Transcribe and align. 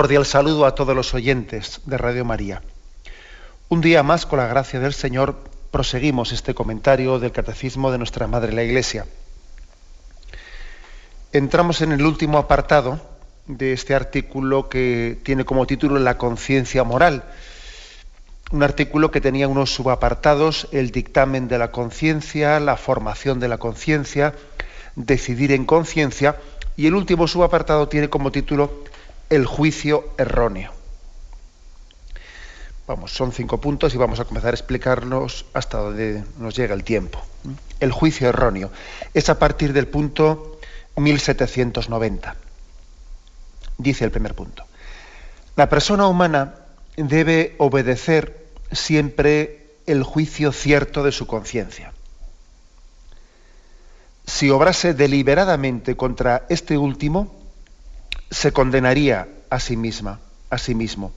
Cordial 0.00 0.24
saludo 0.24 0.64
a 0.64 0.74
todos 0.74 0.96
los 0.96 1.12
oyentes 1.12 1.82
de 1.84 1.98
Radio 1.98 2.24
María. 2.24 2.62
Un 3.68 3.82
día 3.82 4.02
más, 4.02 4.24
con 4.24 4.38
la 4.38 4.46
gracia 4.46 4.80
del 4.80 4.94
Señor, 4.94 5.36
proseguimos 5.70 6.32
este 6.32 6.54
comentario 6.54 7.18
del 7.18 7.32
Catecismo 7.32 7.92
de 7.92 7.98
nuestra 7.98 8.26
Madre 8.26 8.54
la 8.54 8.62
Iglesia. 8.62 9.04
Entramos 11.34 11.82
en 11.82 11.92
el 11.92 12.06
último 12.06 12.38
apartado 12.38 12.98
de 13.46 13.74
este 13.74 13.94
artículo 13.94 14.70
que 14.70 15.18
tiene 15.22 15.44
como 15.44 15.66
título 15.66 15.98
La 15.98 16.16
conciencia 16.16 16.82
moral. 16.82 17.22
Un 18.52 18.62
artículo 18.62 19.10
que 19.10 19.20
tenía 19.20 19.48
unos 19.48 19.68
subapartados, 19.74 20.66
el 20.72 20.92
dictamen 20.92 21.46
de 21.46 21.58
la 21.58 21.72
conciencia, 21.72 22.58
la 22.58 22.78
formación 22.78 23.38
de 23.38 23.48
la 23.48 23.58
conciencia, 23.58 24.32
decidir 24.96 25.52
en 25.52 25.66
conciencia, 25.66 26.36
y 26.74 26.86
el 26.86 26.94
último 26.94 27.28
subapartado 27.28 27.88
tiene 27.88 28.08
como 28.08 28.32
título 28.32 28.88
el 29.30 29.46
juicio 29.46 30.10
erróneo. 30.18 30.72
Vamos, 32.86 33.12
son 33.12 33.32
cinco 33.32 33.60
puntos 33.60 33.94
y 33.94 33.96
vamos 33.96 34.18
a 34.18 34.24
comenzar 34.24 34.52
a 34.52 34.56
explicarnos 34.56 35.46
hasta 35.54 35.78
donde 35.78 36.24
nos 36.38 36.56
llega 36.56 36.74
el 36.74 36.82
tiempo. 36.82 37.22
El 37.78 37.92
juicio 37.92 38.28
erróneo 38.28 38.70
es 39.14 39.28
a 39.28 39.38
partir 39.38 39.72
del 39.72 39.86
punto 39.86 40.58
1790. 40.96 42.34
Dice 43.78 44.04
el 44.04 44.10
primer 44.10 44.34
punto. 44.34 44.64
La 45.54 45.68
persona 45.68 46.08
humana 46.08 46.56
debe 46.96 47.54
obedecer 47.58 48.46
siempre 48.72 49.76
el 49.86 50.02
juicio 50.02 50.52
cierto 50.52 51.04
de 51.04 51.12
su 51.12 51.28
conciencia. 51.28 51.92
Si 54.26 54.50
obrase 54.50 54.94
deliberadamente 54.94 55.96
contra 55.96 56.44
este 56.48 56.76
último, 56.76 57.39
se 58.30 58.52
condenaría 58.52 59.28
a 59.50 59.60
sí 59.60 59.76
misma, 59.76 60.20
a 60.48 60.58
sí 60.58 60.74
mismo. 60.74 61.12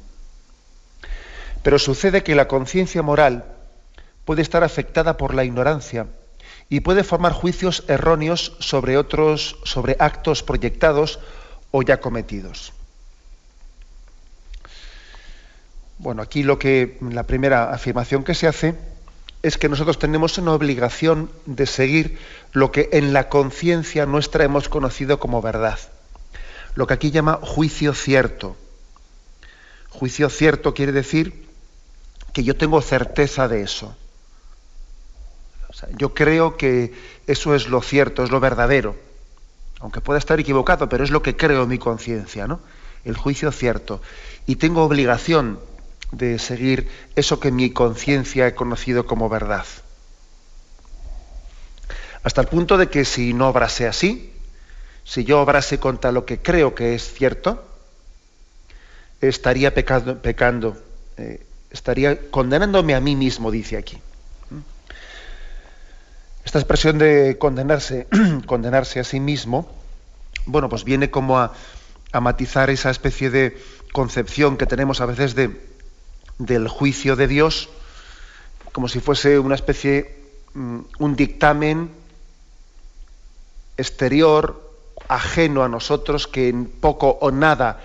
Pero 1.61 1.79
sucede 1.79 2.23
que 2.23 2.35
la 2.35 2.47
conciencia 2.47 3.01
moral 3.01 3.45
puede 4.25 4.41
estar 4.41 4.63
afectada 4.63 5.15
por 5.17 5.33
la 5.33 5.43
ignorancia 5.43 6.07
y 6.69 6.79
puede 6.79 7.03
formar 7.03 7.31
juicios 7.31 7.83
erróneos 7.87 8.55
sobre 8.59 8.97
otros, 8.97 9.57
sobre 9.63 9.95
actos 9.99 10.43
proyectados 10.43 11.19
o 11.71 11.83
ya 11.83 11.99
cometidos. 11.99 12.73
Bueno, 15.99 16.21
aquí 16.21 16.43
lo 16.43 16.59
que 16.59 16.97
la 17.01 17.23
primera 17.23 17.71
afirmación 17.71 18.23
que 18.23 18.33
se 18.33 18.47
hace 18.47 18.75
es 19.41 19.57
que 19.57 19.69
nosotros 19.69 19.99
tenemos 19.99 20.37
una 20.37 20.53
obligación 20.53 21.29
de 21.45 21.65
seguir 21.65 22.17
lo 22.51 22.71
que 22.71 22.89
en 22.93 23.13
la 23.13 23.29
conciencia 23.29 24.05
nuestra 24.05 24.43
hemos 24.43 24.67
conocido 24.67 25.19
como 25.19 25.41
verdad 25.41 25.79
lo 26.75 26.87
que 26.87 26.93
aquí 26.93 27.11
llama 27.11 27.39
juicio 27.41 27.93
cierto. 27.93 28.55
Juicio 29.89 30.29
cierto 30.29 30.73
quiere 30.73 30.91
decir 30.91 31.47
que 32.33 32.43
yo 32.43 32.55
tengo 32.55 32.81
certeza 32.81 33.47
de 33.47 33.61
eso. 33.61 33.95
yo 35.97 36.13
creo 36.13 36.55
que 36.55 36.93
eso 37.27 37.55
es 37.55 37.67
lo 37.67 37.81
cierto, 37.81 38.23
es 38.23 38.31
lo 38.31 38.39
verdadero. 38.39 38.95
Aunque 39.79 40.01
pueda 40.01 40.19
estar 40.19 40.39
equivocado, 40.39 40.87
pero 40.87 41.03
es 41.03 41.11
lo 41.11 41.21
que 41.21 41.35
creo 41.35 41.63
en 41.63 41.69
mi 41.69 41.77
conciencia, 41.77 42.47
¿no? 42.47 42.59
El 43.03 43.17
juicio 43.17 43.51
cierto. 43.51 44.01
Y 44.45 44.55
tengo 44.55 44.83
obligación 44.83 45.59
de 46.11 46.39
seguir 46.39 46.89
eso 47.15 47.39
que 47.39 47.51
mi 47.51 47.71
conciencia 47.71 48.47
he 48.47 48.55
conocido 48.55 49.05
como 49.05 49.29
verdad. 49.29 49.65
Hasta 52.23 52.41
el 52.41 52.47
punto 52.47 52.77
de 52.77 52.87
que 52.87 53.03
si 53.03 53.33
no 53.33 53.49
obrase 53.49 53.87
así, 53.87 54.32
si 55.03 55.23
yo 55.23 55.41
obrase 55.41 55.79
contra 55.79 56.11
lo 56.11 56.25
que 56.25 56.39
creo 56.39 56.75
que 56.75 56.95
es 56.95 57.13
cierto, 57.13 57.63
estaría 59.21 59.73
pecando, 59.73 60.77
eh, 61.17 61.45
estaría 61.71 62.29
condenándome 62.29 62.95
a 62.95 62.99
mí 62.99 63.15
mismo, 63.15 63.51
dice 63.51 63.77
aquí. 63.77 64.01
Esta 66.45 66.59
expresión 66.59 66.97
de 66.97 67.37
condenarse, 67.37 68.07
condenarse 68.45 68.99
a 68.99 69.03
sí 69.03 69.19
mismo, 69.19 69.69
bueno, 70.45 70.69
pues 70.69 70.83
viene 70.83 71.09
como 71.09 71.39
a, 71.39 71.53
matizar 72.21 72.69
esa 72.69 72.91
especie 72.91 73.31
de 73.31 73.57
concepción 73.91 74.57
que 74.57 74.67
tenemos 74.67 75.01
a 75.01 75.07
veces 75.07 75.33
de, 75.33 75.59
del 76.37 76.67
juicio 76.67 77.15
de 77.15 77.27
Dios, 77.27 77.69
como 78.71 78.87
si 78.87 78.99
fuese 78.99 79.39
una 79.39 79.55
especie, 79.55 80.15
mm, 80.53 80.79
un 80.99 81.15
dictamen 81.15 81.89
exterior, 83.77 84.62
ajeno 85.15 85.63
a 85.63 85.69
nosotros 85.69 86.27
que 86.27 86.49
en 86.49 86.65
poco 86.65 87.17
o 87.21 87.31
nada 87.31 87.79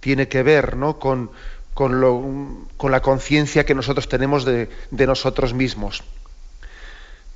tiene 0.00 0.28
que 0.28 0.42
ver 0.42 0.76
con, 0.98 1.30
la 2.80 3.02
conciencia 3.02 3.64
que 3.64 3.74
nosotros 3.74 4.08
tenemos 4.08 4.44
de, 4.44 4.68
nosotros 4.90 5.54
mismos. 5.54 6.02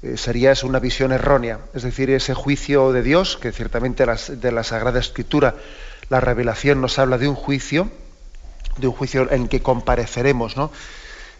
Eh, 0.03 0.17
sería 0.17 0.53
eso 0.53 0.67
una 0.67 0.79
visión 0.79 1.13
errónea, 1.13 1.61
es 1.75 1.83
decir, 1.83 2.11
ese 2.11 2.35
juicio 2.35 2.93
de 2.93 3.03
Dios, 3.03 3.37
que 3.37 3.53
ciertamente 3.53 4.05
de 4.05 4.53
la 4.53 4.65
Sagrada 4.65 5.01
Escritura, 5.01 5.55
la 6.11 6.21
revelación 6.21 6.81
nos 6.81 6.99
habla 6.99 7.19
de 7.19 7.29
un 7.29 7.35
juicio, 7.35 7.91
de 8.77 8.89
un 8.89 8.93
juicio 8.93 9.31
en 9.31 9.49
que 9.49 9.63
compareceremos, 9.63 10.57
¿no? 10.57 10.71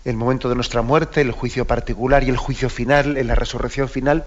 el 0.05 0.17
momento 0.17 0.49
de 0.49 0.55
nuestra 0.55 0.83
muerte, 0.83 1.21
el 1.21 1.33
juicio 1.33 1.67
particular 1.67 2.23
y 2.23 2.29
el 2.29 2.37
juicio 2.37 2.71
final, 2.71 3.17
en 3.17 3.27
la 3.27 3.35
resurrección 3.35 3.89
final, 3.89 4.25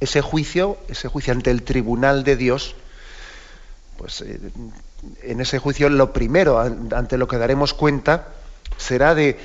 ese 0.00 0.20
juicio, 0.20 0.78
ese 0.88 1.08
juicio 1.08 1.32
ante 1.32 1.50
el 1.50 1.62
tribunal 1.62 2.24
de 2.24 2.36
Dios, 2.36 2.74
pues 4.00 4.22
eh, 4.22 4.40
en 5.24 5.40
ese 5.42 5.58
juicio 5.58 5.90
lo 5.90 6.10
primero 6.10 6.58
ante 6.58 7.18
lo 7.18 7.28
que 7.28 7.36
daremos 7.36 7.74
cuenta 7.74 8.28
será 8.78 9.14
de, 9.14 9.38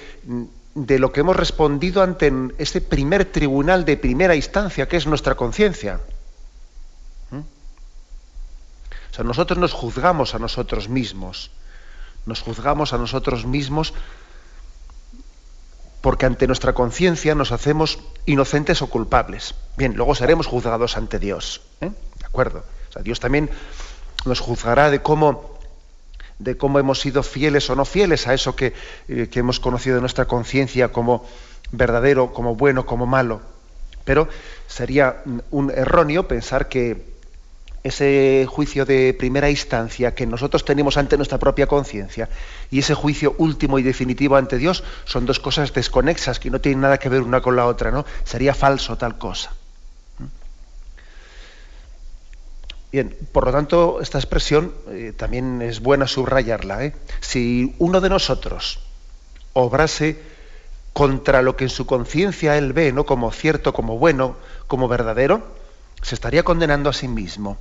lo 0.73 1.11
que 1.11 1.19
hemos 1.19 1.35
respondido 1.35 2.01
ante 2.01 2.31
ese 2.57 2.79
primer 2.79 3.25
tribunal 3.25 3.83
de 3.83 3.97
primera 3.97 4.33
instancia, 4.33 4.87
que 4.87 4.95
es 4.95 5.07
nuestra 5.07 5.35
conciencia. 5.35 5.99
¿Mm? 7.31 7.39
O 7.39 9.13
sea, 9.13 9.25
nosotros 9.25 9.59
nos 9.59 9.73
juzgamos 9.73 10.35
a 10.35 10.39
nosotros 10.39 10.87
mismos, 10.87 11.51
nos 12.25 12.41
juzgamos 12.41 12.93
a 12.93 12.97
nosotros 12.97 13.45
mismos 13.45 13.93
porque 15.99 16.27
ante 16.27 16.47
nuestra 16.47 16.71
conciencia 16.71 17.35
nos 17.35 17.51
hacemos 17.51 17.99
inocentes 18.25 18.81
o 18.81 18.87
culpables. 18.87 19.53
Bien, 19.75 19.97
luego 19.97 20.15
seremos 20.15 20.47
juzgados 20.47 20.95
ante 20.95 21.19
Dios. 21.19 21.61
¿eh? 21.81 21.91
¿De 22.19 22.25
acuerdo? 22.25 22.63
O 22.89 22.93
sea, 22.93 23.01
Dios 23.01 23.19
también 23.19 23.49
nos 24.25 24.39
juzgará 24.39 24.89
de 24.89 25.01
cómo, 25.01 25.57
de 26.39 26.57
cómo 26.57 26.79
hemos 26.79 26.99
sido 26.99 27.23
fieles 27.23 27.69
o 27.69 27.75
no 27.75 27.85
fieles 27.85 28.27
a 28.27 28.33
eso 28.33 28.55
que, 28.55 28.73
eh, 29.07 29.27
que 29.31 29.39
hemos 29.39 29.59
conocido 29.59 29.97
en 29.97 30.01
nuestra 30.01 30.25
conciencia 30.25 30.89
como 30.89 31.25
verdadero, 31.71 32.33
como 32.33 32.55
bueno, 32.55 32.85
como 32.85 33.05
malo. 33.05 33.41
Pero 34.03 34.27
sería 34.67 35.23
un 35.51 35.71
erróneo 35.71 36.27
pensar 36.27 36.69
que 36.69 37.15
ese 37.85 38.47
juicio 38.49 38.83
de 38.83 39.13
primera 39.13 39.49
instancia 39.49 40.15
que 40.15 40.25
nosotros 40.25 40.65
tenemos 40.65 40.97
ante 40.97 41.17
nuestra 41.17 41.37
propia 41.37 41.67
conciencia 41.67 42.29
y 42.71 42.79
ese 42.79 42.95
juicio 42.95 43.35
último 43.37 43.77
y 43.77 43.83
definitivo 43.83 44.37
ante 44.37 44.57
Dios 44.57 44.83
son 45.05 45.27
dos 45.27 45.39
cosas 45.39 45.71
desconexas 45.71 46.39
que 46.39 46.49
no 46.49 46.59
tienen 46.59 46.81
nada 46.81 46.97
que 46.97 47.09
ver 47.09 47.21
una 47.21 47.41
con 47.41 47.55
la 47.55 47.67
otra, 47.67 47.91
¿no? 47.91 48.03
Sería 48.23 48.55
falso 48.55 48.97
tal 48.97 49.19
cosa. 49.19 49.51
Bien, 52.95 53.13
por 53.33 53.45
lo 53.45 53.51
tanto, 53.51 53.99
esta 53.99 54.19
expresión 54.19 54.73
eh, 54.87 55.11
también 55.11 55.61
es 55.61 55.81
buena 55.81 56.07
subrayarla. 56.07 56.85
¿eh? 56.85 56.95
Si 57.19 57.75
uno 57.77 57.99
de 57.99 58.07
nosotros 58.07 58.79
obrase 59.51 60.17
contra 60.93 61.41
lo 61.41 61.57
que 61.57 61.65
en 61.65 61.69
su 61.69 61.85
conciencia 61.85 62.57
él 62.57 62.71
ve, 62.71 62.93
¿no? 62.93 63.05
como 63.05 63.33
cierto, 63.33 63.73
como 63.73 63.97
bueno, 63.97 64.37
como 64.67 64.87
verdadero, 64.87 65.45
se 66.01 66.15
estaría 66.15 66.43
condenando 66.43 66.89
a 66.89 66.93
sí 66.93 67.09
mismo 67.09 67.57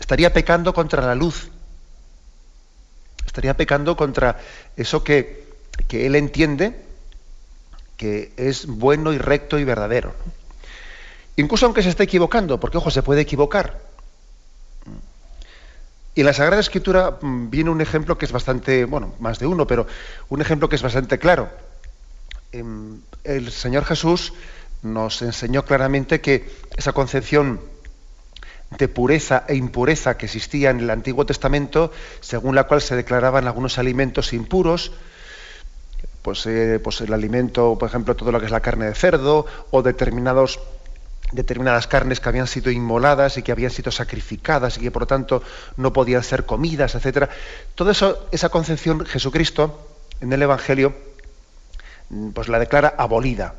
estaría 0.00 0.32
pecando 0.32 0.72
contra 0.72 1.04
la 1.04 1.14
luz. 1.14 1.50
estaría 3.26 3.54
pecando 3.54 3.98
contra 3.98 4.40
eso 4.78 5.04
que, 5.04 5.44
que 5.88 6.06
él 6.06 6.16
entiende 6.16 6.74
que 7.98 8.32
es 8.36 8.66
bueno 8.66 9.12
y 9.12 9.18
recto 9.18 9.58
y 9.58 9.64
verdadero. 9.64 10.14
Incluso 11.36 11.66
aunque 11.66 11.82
se 11.82 11.88
esté 11.88 12.04
equivocando, 12.04 12.60
porque 12.60 12.78
ojo, 12.78 12.90
se 12.90 13.02
puede 13.02 13.22
equivocar. 13.22 13.80
Y 16.14 16.20
en 16.20 16.26
la 16.26 16.34
Sagrada 16.34 16.60
Escritura 16.60 17.18
mm, 17.20 17.48
viene 17.48 17.70
un 17.70 17.80
ejemplo 17.80 18.18
que 18.18 18.26
es 18.26 18.32
bastante, 18.32 18.84
bueno, 18.84 19.14
más 19.18 19.38
de 19.38 19.46
uno, 19.46 19.66
pero 19.66 19.86
un 20.28 20.42
ejemplo 20.42 20.68
que 20.68 20.76
es 20.76 20.82
bastante 20.82 21.18
claro. 21.18 21.48
Em, 22.52 23.00
el 23.24 23.50
Señor 23.50 23.84
Jesús 23.84 24.34
nos 24.82 25.22
enseñó 25.22 25.64
claramente 25.64 26.20
que 26.20 26.50
esa 26.76 26.92
concepción 26.92 27.60
de 28.78 28.88
pureza 28.88 29.44
e 29.48 29.54
impureza 29.54 30.16
que 30.16 30.26
existía 30.26 30.70
en 30.70 30.80
el 30.80 30.90
Antiguo 30.90 31.24
Testamento, 31.24 31.92
según 32.20 32.54
la 32.54 32.64
cual 32.64 32.82
se 32.82 32.96
declaraban 32.96 33.46
algunos 33.46 33.78
alimentos 33.78 34.32
impuros, 34.32 34.92
pues, 36.22 36.46
eh, 36.46 36.80
pues 36.82 37.00
el 37.00 37.12
alimento, 37.12 37.76
por 37.78 37.88
ejemplo, 37.88 38.16
todo 38.16 38.32
lo 38.32 38.38
que 38.38 38.46
es 38.46 38.52
la 38.52 38.60
carne 38.60 38.86
de 38.86 38.94
cerdo 38.94 39.46
o 39.70 39.82
determinados 39.82 40.60
determinadas 41.32 41.86
carnes 41.86 42.20
que 42.20 42.28
habían 42.28 42.46
sido 42.46 42.70
inmoladas 42.70 43.38
y 43.38 43.42
que 43.42 43.52
habían 43.52 43.70
sido 43.70 43.90
sacrificadas 43.90 44.78
y 44.78 44.80
que 44.80 44.90
por 44.90 45.02
lo 45.02 45.06
tanto 45.06 45.42
no 45.76 45.92
podían 45.92 46.22
ser 46.22 46.46
comidas, 46.46 46.94
etcétera. 46.94 47.28
Toda 47.74 47.92
esa 48.30 48.48
concepción 48.50 49.04
Jesucristo 49.04 49.88
en 50.20 50.32
el 50.32 50.42
Evangelio 50.42 50.94
mm, 52.10 52.30
pues 52.30 52.48
la 52.48 52.58
declara 52.58 52.94
abolida. 52.96 53.54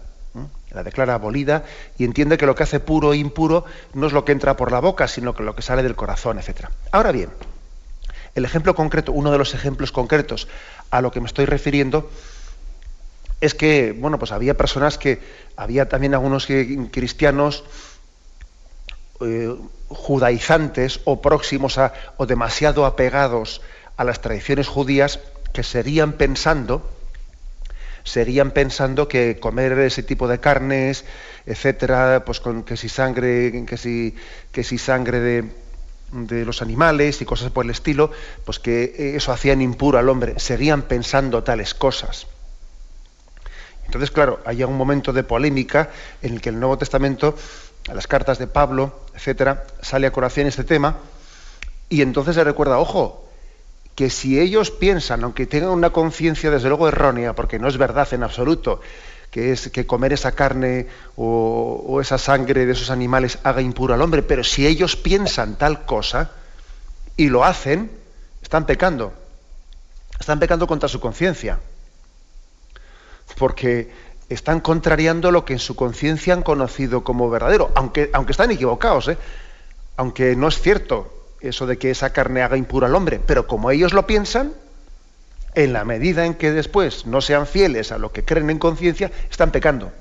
La 0.71 0.81
declara 0.81 1.13
abolida 1.13 1.63
y 1.99 2.03
entiende 2.03 2.37
que 2.37 2.47
lo 2.47 2.55
que 2.55 2.63
hace 2.63 2.79
puro 2.79 3.13
e 3.13 3.17
impuro 3.17 3.65
no 3.93 4.07
es 4.07 4.13
lo 4.13 4.25
que 4.25 4.31
entra 4.31 4.57
por 4.57 4.71
la 4.71 4.79
boca, 4.79 5.07
sino 5.07 5.35
que 5.35 5.43
lo 5.43 5.55
que 5.55 5.61
sale 5.61 5.83
del 5.83 5.95
corazón, 5.95 6.39
etcétera. 6.39 6.71
Ahora 6.91 7.11
bien, 7.11 7.29
el 8.33 8.43
ejemplo 8.43 8.73
concreto, 8.73 9.11
uno 9.11 9.31
de 9.31 9.37
los 9.37 9.53
ejemplos 9.53 9.91
concretos 9.91 10.47
a 10.89 11.01
lo 11.01 11.11
que 11.11 11.19
me 11.19 11.27
estoy 11.27 11.45
refiriendo, 11.45 12.09
es 13.43 13.53
que, 13.53 13.91
bueno, 13.91 14.17
pues 14.17 14.31
había 14.31 14.55
personas 14.55 14.97
que, 14.97 15.19
había 15.57 15.89
también 15.89 16.13
algunos 16.13 16.47
cristianos 16.91 17.65
eh, 19.19 19.53
judaizantes 19.89 21.01
o 21.03 21.21
próximos 21.21 21.77
a, 21.77 21.91
o 22.15 22.25
demasiado 22.25 22.85
apegados 22.85 23.61
a 23.97 24.05
las 24.05 24.21
tradiciones 24.21 24.69
judías 24.69 25.19
que 25.51 25.63
seguían 25.63 26.13
pensando, 26.13 26.89
seguían 28.05 28.51
pensando 28.51 29.09
que 29.09 29.41
comer 29.41 29.77
ese 29.79 30.03
tipo 30.03 30.29
de 30.29 30.39
carnes, 30.39 31.03
etcétera, 31.45 32.23
pues 32.25 32.39
con 32.39 32.63
que 32.63 32.77
si 32.77 32.87
sangre, 32.87 33.65
que 33.65 33.75
si, 33.75 34.15
que 34.53 34.63
si 34.63 34.77
sangre 34.77 35.19
de, 35.19 35.51
de 36.13 36.45
los 36.45 36.61
animales 36.61 37.21
y 37.21 37.25
cosas 37.25 37.51
por 37.51 37.65
el 37.65 37.71
estilo, 37.71 38.09
pues 38.45 38.59
que 38.59 39.17
eso 39.17 39.33
hacían 39.33 39.61
impuro 39.61 39.99
al 39.99 40.07
hombre. 40.07 40.39
Seguían 40.39 40.83
pensando 40.83 41.43
tales 41.43 41.73
cosas. 41.73 42.27
Entonces, 43.85 44.11
claro, 44.11 44.39
hay 44.45 44.63
un 44.63 44.77
momento 44.77 45.13
de 45.13 45.23
polémica 45.23 45.89
en 46.21 46.35
el 46.35 46.41
que 46.41 46.49
el 46.49 46.59
Nuevo 46.59 46.77
Testamento, 46.77 47.35
las 47.93 48.07
cartas 48.07 48.39
de 48.39 48.47
Pablo, 48.47 49.01
etcétera, 49.13 49.65
sale 49.81 50.07
a 50.07 50.11
colación 50.11 50.47
este 50.47 50.63
tema, 50.63 50.97
y 51.89 52.01
entonces 52.01 52.35
se 52.35 52.43
recuerda, 52.43 52.79
ojo, 52.79 53.29
que 53.95 54.09
si 54.09 54.39
ellos 54.39 54.71
piensan, 54.71 55.23
aunque 55.23 55.45
tengan 55.45 55.69
una 55.69 55.91
conciencia 55.91 56.49
desde 56.49 56.69
luego 56.69 56.87
errónea, 56.87 57.33
porque 57.33 57.59
no 57.59 57.67
es 57.67 57.77
verdad 57.77 58.11
en 58.13 58.23
absoluto, 58.23 58.81
que 59.29 59.51
es 59.51 59.69
que 59.69 59.85
comer 59.85 60.13
esa 60.13 60.31
carne 60.33 60.87
o, 61.15 61.99
esa 62.01 62.17
sangre 62.17 62.65
de 62.65 62.71
esos 62.71 62.89
animales 62.89 63.39
haga 63.43 63.61
impuro 63.61 63.93
al 63.93 64.01
hombre, 64.01 64.23
pero 64.23 64.43
si 64.43 64.65
ellos 64.65 64.95
piensan 64.95 65.55
tal 65.57 65.85
cosa 65.85 66.31
y 67.17 67.29
lo 67.29 67.43
hacen, 67.43 67.91
están 68.41 68.65
pecando. 68.65 69.13
Están 70.19 70.39
pecando 70.39 70.67
contra 70.67 70.87
su 70.87 70.99
conciencia 70.99 71.59
porque 73.37 73.91
están 74.29 74.59
contrariando 74.59 75.31
lo 75.31 75.45
que 75.45 75.53
en 75.53 75.59
su 75.59 75.75
conciencia 75.75 76.33
han 76.33 76.43
conocido 76.43 77.03
como 77.03 77.29
verdadero, 77.29 77.71
aunque, 77.75 78.09
aunque 78.13 78.31
están 78.31 78.51
equivocados, 78.51 79.07
¿eh? 79.09 79.17
aunque 79.97 80.35
no 80.35 80.47
es 80.47 80.59
cierto 80.59 81.11
eso 81.41 81.67
de 81.67 81.77
que 81.77 81.91
esa 81.91 82.11
carne 82.13 82.41
haga 82.41 82.57
impuro 82.57 82.85
al 82.85 82.95
hombre, 82.95 83.19
pero 83.25 83.47
como 83.47 83.69
ellos 83.69 83.93
lo 83.93 84.07
piensan, 84.07 84.53
en 85.55 85.73
la 85.73 85.85
medida 85.85 86.25
en 86.25 86.33
que 86.35 86.51
después 86.51 87.05
no 87.05 87.21
sean 87.21 87.45
fieles 87.45 87.91
a 87.91 87.97
lo 87.97 88.11
que 88.11 88.23
creen 88.23 88.49
en 88.49 88.59
conciencia, 88.59 89.11
están 89.29 89.51
pecando. 89.51 89.91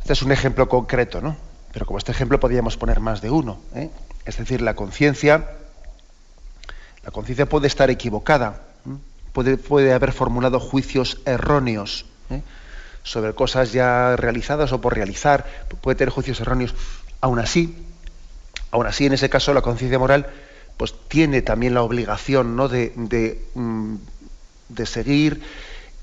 Este 0.00 0.12
es 0.12 0.22
un 0.22 0.32
ejemplo 0.32 0.68
concreto, 0.68 1.20
¿no? 1.20 1.36
Pero 1.72 1.84
como 1.84 1.98
este 1.98 2.12
ejemplo 2.12 2.40
podríamos 2.40 2.76
poner 2.76 3.00
más 3.00 3.20
de 3.20 3.30
uno. 3.30 3.58
¿eh? 3.74 3.90
Es 4.24 4.38
decir, 4.38 4.62
la 4.62 4.74
conciencia, 4.74 5.50
la 7.04 7.10
conciencia 7.10 7.46
puede 7.46 7.66
estar 7.66 7.90
equivocada, 7.90 8.62
puede, 9.44 9.92
haber 9.92 10.12
formulado 10.12 10.60
juicios 10.60 11.20
erróneos 11.26 12.06
¿eh? 12.30 12.42
sobre 13.02 13.34
cosas 13.34 13.72
ya 13.72 14.16
realizadas 14.16 14.72
o 14.72 14.80
por 14.80 14.94
realizar, 14.94 15.44
puede 15.80 15.96
tener 15.96 16.10
juicios 16.12 16.40
erróneos. 16.40 16.74
Aún 17.20 17.38
así, 17.38 17.76
aún 18.70 18.86
así, 18.86 19.06
en 19.06 19.12
ese 19.12 19.28
caso, 19.28 19.52
la 19.52 19.62
conciencia 19.62 19.98
moral 19.98 20.26
pues 20.76 20.94
tiene 21.08 21.42
también 21.42 21.74
la 21.74 21.82
obligación 21.82 22.56
¿no? 22.56 22.68
de, 22.68 22.92
mm, 23.54 23.94
de, 24.68 24.86
seguir 24.86 25.42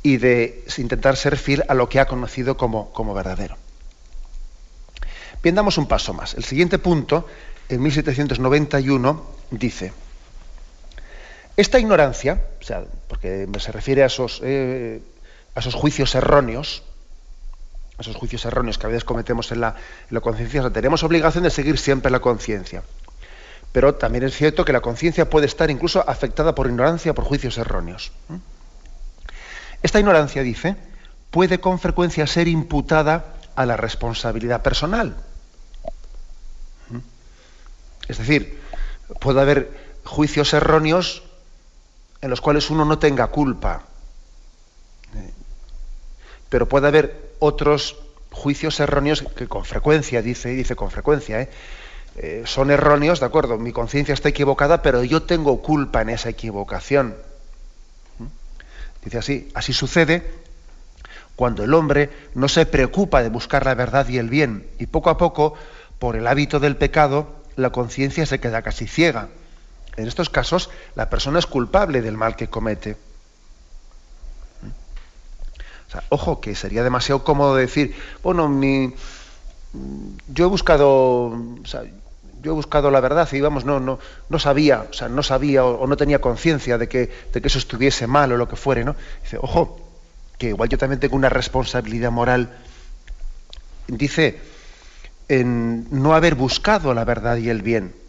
y 0.02 0.18
de 0.18 0.66
intentar 0.78 1.16
ser 1.16 1.38
fiel 1.38 1.64
a 1.68 1.74
lo 1.74 1.90
que 1.90 2.00
ha 2.00 2.06
conocido 2.06 2.58
como, 2.58 2.92
como 2.92 3.14
verdadero. 3.14 3.58
Bien, 5.44 5.56
damos 5.56 5.78
un 5.78 5.88
paso 5.88 6.14
más. 6.14 6.34
El 6.36 6.44
siguiente 6.44 6.80
punto, 6.80 7.28
en 7.70 7.82
1791, 7.82 9.24
dice, 9.52 9.94
esta 11.56 11.80
ignorancia, 11.80 12.42
o 12.60 12.64
sea, 12.64 12.84
porque 13.08 13.48
se 13.60 13.72
refiere 13.72 14.04
a 14.04 14.08
esos, 14.08 14.42
eh, 14.44 15.02
a 15.54 15.60
esos 15.60 15.76
juicios 15.76 16.16
erróneos, 16.16 16.84
a 17.98 18.02
esos 18.02 18.16
juicios 18.16 18.44
erróneos 18.46 18.78
que 18.78 18.88
a 18.88 18.90
veces 18.90 19.04
cometemos 19.04 19.52
en 19.52 19.62
la, 19.62 19.76
conciencia, 20.22 20.68
tenemos 20.72 21.04
obligación 21.04 21.44
de 21.44 21.52
seguir 21.52 21.78
siempre 21.78 22.12
la 22.12 22.20
conciencia. 22.20 22.84
Pero 23.72 23.96
también 23.96 24.24
es 24.24 24.36
cierto 24.36 24.66
que 24.66 24.74
la 24.74 24.82
conciencia 24.82 25.30
puede 25.30 25.46
estar 25.46 25.70
incluso 25.70 26.08
afectada 26.08 26.56
por 26.56 26.68
ignorancia, 26.68 27.14
por 27.14 27.26
juicios 27.26 27.58
erróneos. 27.58 28.12
Esta 29.82 30.00
ignorancia, 30.00 30.44
dice, 30.44 30.76
puede 31.30 31.60
con 31.60 31.80
frecuencia 31.80 32.26
ser 32.28 32.48
imputada 32.48 33.36
a 33.56 33.66
la 33.66 33.78
responsabilidad 33.78 34.62
personal. 34.62 35.16
Es 38.08 38.18
decir, 38.18 38.60
puede 39.20 39.42
haber 39.42 39.72
juicios 40.04 40.54
erróneos 40.54 41.23
en 42.24 42.30
los 42.30 42.40
cuales 42.40 42.70
uno 42.70 42.86
no 42.86 43.00
tenga 43.00 43.28
culpa. 43.28 43.84
Pero 46.48 46.70
puede 46.70 46.88
haber 46.88 47.34
otros 47.40 47.98
juicios 48.32 48.80
erróneos 48.80 49.26
que 49.36 49.50
con 49.50 49.66
frecuencia, 49.66 50.22
dice, 50.22 50.50
dice 50.50 50.78
con 50.78 50.90
frecuencia, 50.90 51.42
¿eh? 51.42 51.50
Eh, 52.16 52.44
son 52.46 52.72
erróneos, 52.72 53.20
de 53.20 53.26
acuerdo, 53.26 53.58
mi 53.58 53.74
conciencia 53.74 54.14
está 54.14 54.30
equivocada, 54.30 54.82
pero 54.82 55.04
yo 55.04 55.24
tengo 55.24 55.62
culpa 55.62 56.02
en 56.02 56.12
esa 56.12 56.30
equivocación. 56.30 57.18
Dice 59.04 59.18
así, 59.18 59.52
así 59.54 59.74
sucede 59.74 60.24
cuando 61.36 61.66
el 61.66 61.74
hombre 61.74 62.10
no 62.36 62.48
se 62.48 62.66
preocupa 62.66 63.22
de 63.22 63.28
buscar 63.28 63.66
la 63.66 63.76
verdad 63.76 64.08
y 64.08 64.18
el 64.18 64.30
bien, 64.30 64.66
y 64.80 64.86
poco 64.86 65.10
a 65.10 65.18
poco, 65.18 65.56
por 66.00 66.16
el 66.16 66.28
hábito 66.28 66.62
del 66.62 66.78
pecado, 66.78 67.36
la 67.58 67.72
conciencia 67.72 68.26
se 68.26 68.40
queda 68.40 68.62
casi 68.62 68.88
ciega 68.88 69.28
en 69.96 70.08
estos 70.08 70.30
casos, 70.30 70.70
la 70.96 71.10
persona 71.10 71.40
es 71.40 71.46
culpable 71.46 72.02
del 72.02 72.18
mal 72.18 72.36
que 72.36 72.50
comete. 72.50 72.98
ojo, 76.10 76.42
que 76.42 76.56
sería 76.56 76.84
demasiado 76.84 77.24
cómodo 77.24 77.56
decir, 77.56 77.96
bueno, 78.24 78.50
mi, 78.50 78.96
yo 80.28 80.46
he 80.46 80.48
buscado, 80.48 81.38
yo 82.42 82.52
he 82.52 82.56
buscado 82.56 82.90
la 82.90 83.00
verdad 83.00 83.30
y 83.32 83.42
vamos, 83.42 83.64
no, 83.64 83.80
no, 83.80 84.00
no 84.28 84.40
sabía, 84.40 84.88
o 84.90 84.94
sea, 84.94 85.08
no 85.08 85.22
sabía 85.22 85.64
o, 85.64 85.86
no 85.86 85.96
tenía 85.96 86.20
conciencia 86.20 86.80
de 86.80 86.90
que, 86.90 87.12
de 87.32 87.42
que 87.42 87.48
eso 87.48 87.60
estuviese 87.60 88.08
mal 88.08 88.32
o 88.32 88.38
lo 88.38 88.50
que 88.50 88.56
fuere, 88.56 88.84
¿no? 88.84 88.96
Dice, 89.22 89.38
ojo, 89.40 89.80
que 90.40 90.48
igual 90.48 90.70
yo 90.70 90.80
también 90.80 91.00
tengo 91.00 91.16
una 91.16 91.30
responsabilidad 91.30 92.10
moral. 92.10 92.50
Dice, 93.88 94.42
en 95.28 95.86
no 95.92 96.16
haber 96.16 96.34
buscado 96.34 96.96
la 96.96 97.06
verdad 97.06 97.38
y 97.38 97.50
el 97.50 97.62
bien 97.62 98.03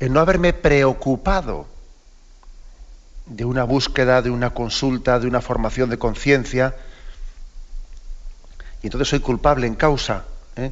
en 0.00 0.12
no 0.12 0.20
haberme 0.20 0.52
preocupado 0.52 1.66
de 3.26 3.44
una 3.44 3.64
búsqueda, 3.64 4.22
de 4.22 4.30
una 4.30 4.50
consulta, 4.50 5.18
de 5.18 5.26
una 5.26 5.40
formación 5.40 5.90
de 5.90 5.98
conciencia, 5.98 6.74
y 8.82 8.86
entonces 8.86 9.08
soy 9.08 9.20
culpable 9.20 9.66
en 9.66 9.74
causa. 9.74 10.24
¿eh? 10.56 10.70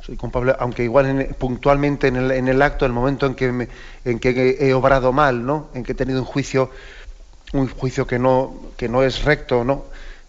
Soy 0.00 0.16
culpable, 0.16 0.54
aunque 0.58 0.82
igual 0.82 1.34
puntualmente 1.38 2.08
en 2.08 2.16
el, 2.16 2.30
en 2.32 2.48
el, 2.48 2.60
acto, 2.62 2.84
el 2.84 2.92
momento 2.92 3.26
en 3.26 3.34
que, 3.34 3.68
en 4.04 4.18
que 4.18 4.56
he 4.60 4.74
obrado 4.74 5.12
mal, 5.12 5.46
¿no? 5.46 5.68
en 5.74 5.84
que 5.84 5.92
he 5.92 5.94
tenido 5.94 6.18
un 6.18 6.24
juicio, 6.24 6.70
un 7.52 7.68
juicio 7.68 8.06
que 8.06 8.18
no, 8.18 8.54
que 8.76 8.88
no 8.88 9.02
es 9.02 9.24
recto, 9.24 9.62
¿no? 9.62 9.84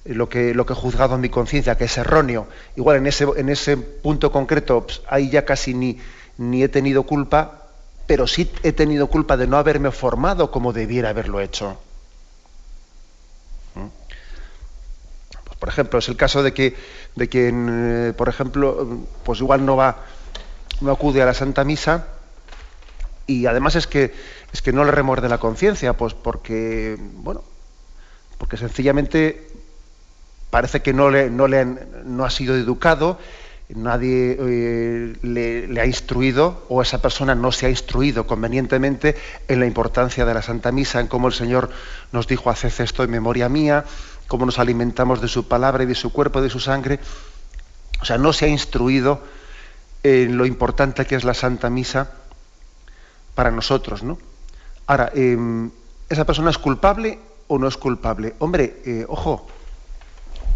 lo 0.06 0.30
que, 0.30 0.52
he 0.52 0.74
juzgado 0.76 1.16
en 1.16 1.22
mi 1.22 1.30
conciencia, 1.30 1.78
que 1.78 1.86
es 1.86 1.98
erróneo. 1.98 2.48
Igual 2.76 2.98
en 2.98 3.08
ese, 3.08 3.26
en 3.38 3.50
ese 3.50 3.76
punto 3.76 4.32
concreto, 4.32 4.86
pues, 4.86 5.02
ahí 5.08 5.30
ya 5.30 5.46
casi 5.46 5.74
ni 5.74 6.64
he 6.64 6.70
tenido 6.70 7.04
culpa, 7.04 7.65
pero 8.08 8.28
sí 8.28 8.52
he 8.64 8.72
tenido 8.72 9.08
culpa 9.08 9.38
de 9.38 9.48
no 9.48 9.58
haberme 9.58 9.92
formado 9.92 10.52
como 10.52 10.74
debiera 10.74 11.10
haberlo 11.10 11.40
hecho. 11.40 11.78
¿Mm? 13.76 13.88
Pues, 15.46 15.58
por 15.60 15.70
ejemplo, 15.70 16.00
es 16.00 16.08
el 16.10 16.18
caso 16.18 16.44
de 16.44 16.54
que, 16.54 16.76
de 17.16 17.30
quien, 17.30 17.68
eh, 17.70 18.14
por 18.14 18.30
ejemplo, 18.30 19.00
pues 19.24 19.40
igual 19.40 19.66
no 19.66 19.76
va, 19.76 19.98
no 20.82 20.92
acude 20.92 21.22
a 21.22 21.26
la 21.26 21.34
Santa 21.34 21.64
Misa 21.64 22.08
y 23.28 23.48
además 23.48 23.76
es 23.76 23.88
que 23.88 24.14
es 24.56 24.62
que 24.62 24.72
no 24.72 24.86
le 24.86 24.92
remuerde 24.92 25.28
la 25.28 25.38
conciencia, 25.38 25.98
pues 25.98 26.14
porque, 26.14 26.98
bueno, 27.00 27.44
porque 28.38 28.56
sencillamente 28.56 29.50
parece 30.50 30.82
que 30.82 30.94
no 30.94 31.10
le, 31.10 31.30
no 31.30 31.48
le 31.48 31.66
no 31.66 32.24
ha 32.24 32.30
sido 32.30 32.56
educado 32.56 33.20
nadie 33.70 34.38
eh, 34.40 35.18
le, 35.24 35.82
ha 35.82 35.86
instruido 35.86 36.66
o 36.70 36.82
esa 36.82 37.02
persona 37.02 37.34
no 37.34 37.52
se 37.52 37.66
ha 37.66 37.70
instruido 37.70 38.28
convenientemente 38.28 39.16
en 39.48 39.60
la 39.60 39.66
importancia 39.66 40.26
de 40.26 40.34
la 40.34 40.42
Santa 40.42 40.72
Misa, 40.72 41.00
en 41.00 41.08
cómo 41.08 41.28
el 41.28 41.34
Señor 41.34 41.70
nos 42.12 42.28
dijo, 42.28 42.50
haced 42.50 42.74
esto 42.80 43.04
en 43.04 43.12
memoria 43.12 43.50
mía, 43.50 43.86
cómo 44.28 44.46
nos 44.46 44.60
alimentamos 44.60 45.22
de 45.22 45.28
su 45.28 45.48
palabra 45.48 45.84
y 45.84 45.88
de 45.88 45.96
su 45.96 46.12
cuerpo, 46.12 46.42
de 46.42 46.50
su 46.50 46.60
sangre. 46.60 47.00
O 48.02 48.06
sea, 48.06 48.18
no 48.18 48.34
se 48.34 48.46
ha 48.46 48.50
instruido 48.50 49.22
en 50.04 50.38
lo 50.38 50.46
importante 50.46 51.06
que 51.06 51.16
es 51.16 51.24
la 51.24 51.34
Santa 51.34 51.70
Misa 51.70 52.12
para 53.34 53.50
nosotros, 53.50 54.04
¿no? 54.04 54.20
Ahora, 54.86 55.12
em, 55.16 55.72
¿esa 56.10 56.26
persona 56.26 56.52
es 56.52 56.60
culpable 56.60 57.18
o 57.48 57.58
no 57.58 57.68
es 57.68 57.78
culpable? 57.78 58.36
Hombre, 58.38 58.82
eh, 58.86 59.06
ojo, 59.10 59.48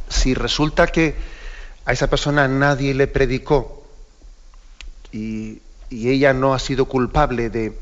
si 0.07 0.35
resulta 0.35 0.87
que 0.87 1.15
a 1.89 1.91
esa 1.91 2.07
persona 2.07 2.47
nadie 2.47 2.93
le 2.93 3.07
predicó 3.07 3.83
y, 5.11 5.59
ella 5.89 6.33
no 6.33 6.53
ha 6.53 6.59
sido 6.59 6.85
culpable 6.85 7.49
de, 7.49 7.73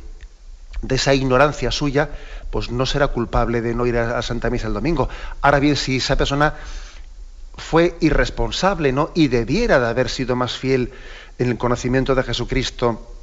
esa 0.87 1.13
ignorancia 1.13 1.71
suya, 1.71 2.09
pues 2.49 2.71
no 2.71 2.85
será 2.85 3.07
culpable 3.09 3.59
de 3.59 3.75
no 3.75 3.85
ir 3.85 3.97
a, 3.97 4.21
Santa 4.21 4.49
Misa 4.49 4.67
el 4.67 4.73
domingo. 4.73 5.09
Ahora 5.41 5.59
bien, 5.59 5.75
si 5.75 5.97
esa 5.97 6.15
persona 6.15 6.53
fue 7.57 7.97
irresponsable 7.99 8.93
¿no? 8.93 9.11
y 9.13 9.27
debiera 9.27 9.77
de 9.77 9.87
haber 9.87 10.07
sido 10.07 10.37
más 10.37 10.53
fiel 10.53 10.93
en 11.37 11.49
el 11.49 11.57
conocimiento 11.57 12.15
de 12.15 12.23
Jesucristo 12.23 13.13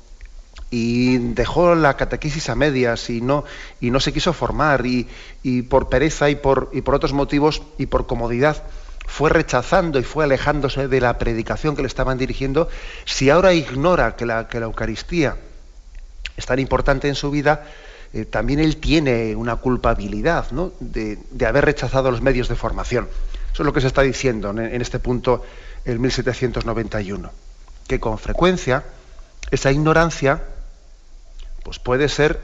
y 0.71 1.17
dejó 1.17 1.75
la 1.75 1.97
catequesis 1.97 2.51
a 2.51 2.57
medias 2.57 3.09
y 3.09 3.23
no, 3.23 3.47
se 4.01 4.13
quiso 4.13 4.35
formar 4.35 4.85
y, 4.85 5.09
por 5.63 5.89
pereza 5.89 6.29
y 6.29 6.35
por 6.35 6.69
otros 6.95 7.15
motivos 7.15 7.63
y 7.79 7.87
por 7.87 8.07
comodidad, 8.07 8.63
fue 9.07 9.31
rechazando 9.31 9.99
y 9.99 10.03
fue 10.03 10.25
alejándose 10.25 10.89
de 10.89 11.01
la 11.01 11.19
predicación 11.19 11.77
que 11.77 11.83
le 11.83 11.89
estaban 11.89 12.19
dirigiendo, 12.19 12.69
si 13.05 13.31
ahora 13.31 13.53
ignora 13.53 14.17
que 14.17 14.27
la, 14.27 14.49
Eucaristía 14.53 15.37
es 16.37 16.47
tan 16.47 16.59
importante 16.59 17.09
en 17.09 17.15
su 17.15 17.31
vida, 17.31 17.67
eh, 18.13 18.25
también 18.25 18.61
él 18.61 18.79
tiene 18.79 19.37
una 19.37 19.57
culpabilidad 19.57 20.51
¿no? 20.51 20.73
de, 20.81 21.19
haber 21.47 21.65
rechazado 21.65 22.11
los 22.11 22.23
medios 22.23 22.49
de 22.49 22.57
formación. 22.57 23.09
Eso 23.53 23.63
es 23.63 23.67
lo 23.67 23.73
que 23.73 23.81
se 23.81 23.87
está 23.87 24.03
diciendo 24.03 24.51
en, 24.51 24.59
en 24.59 24.83
este 24.83 24.99
punto, 24.99 25.45
el 25.85 25.99
1791, 25.99 27.31
que 27.87 28.01
con 28.01 28.19
frecuencia 28.19 28.85
esa 29.51 29.71
ignorancia 29.71 30.43
pues 31.63 31.79
puede 31.79 32.09
ser 32.09 32.41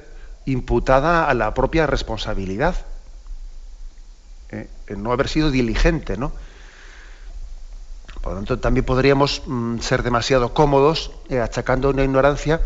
imputada 0.47 1.29
a 1.29 1.35
la 1.35 1.53
propia 1.55 1.87
responsabilidad, 1.87 2.75
¿eh? 4.51 4.69
en 4.87 5.03
no 5.03 5.13
haber 5.13 5.29
sido 5.29 5.51
diligente, 5.51 6.17
¿no? 6.17 6.33
Por 8.23 8.33
lo 8.33 8.39
tanto, 8.39 8.59
también 8.59 8.85
podríamos 8.85 9.43
mm, 9.47 9.79
ser 9.79 10.03
demasiado 10.03 10.53
cómodos 10.53 11.13
eh, 11.29 11.41
achacando 11.41 11.89
una 11.91 12.05
ignorancia, 12.05 12.61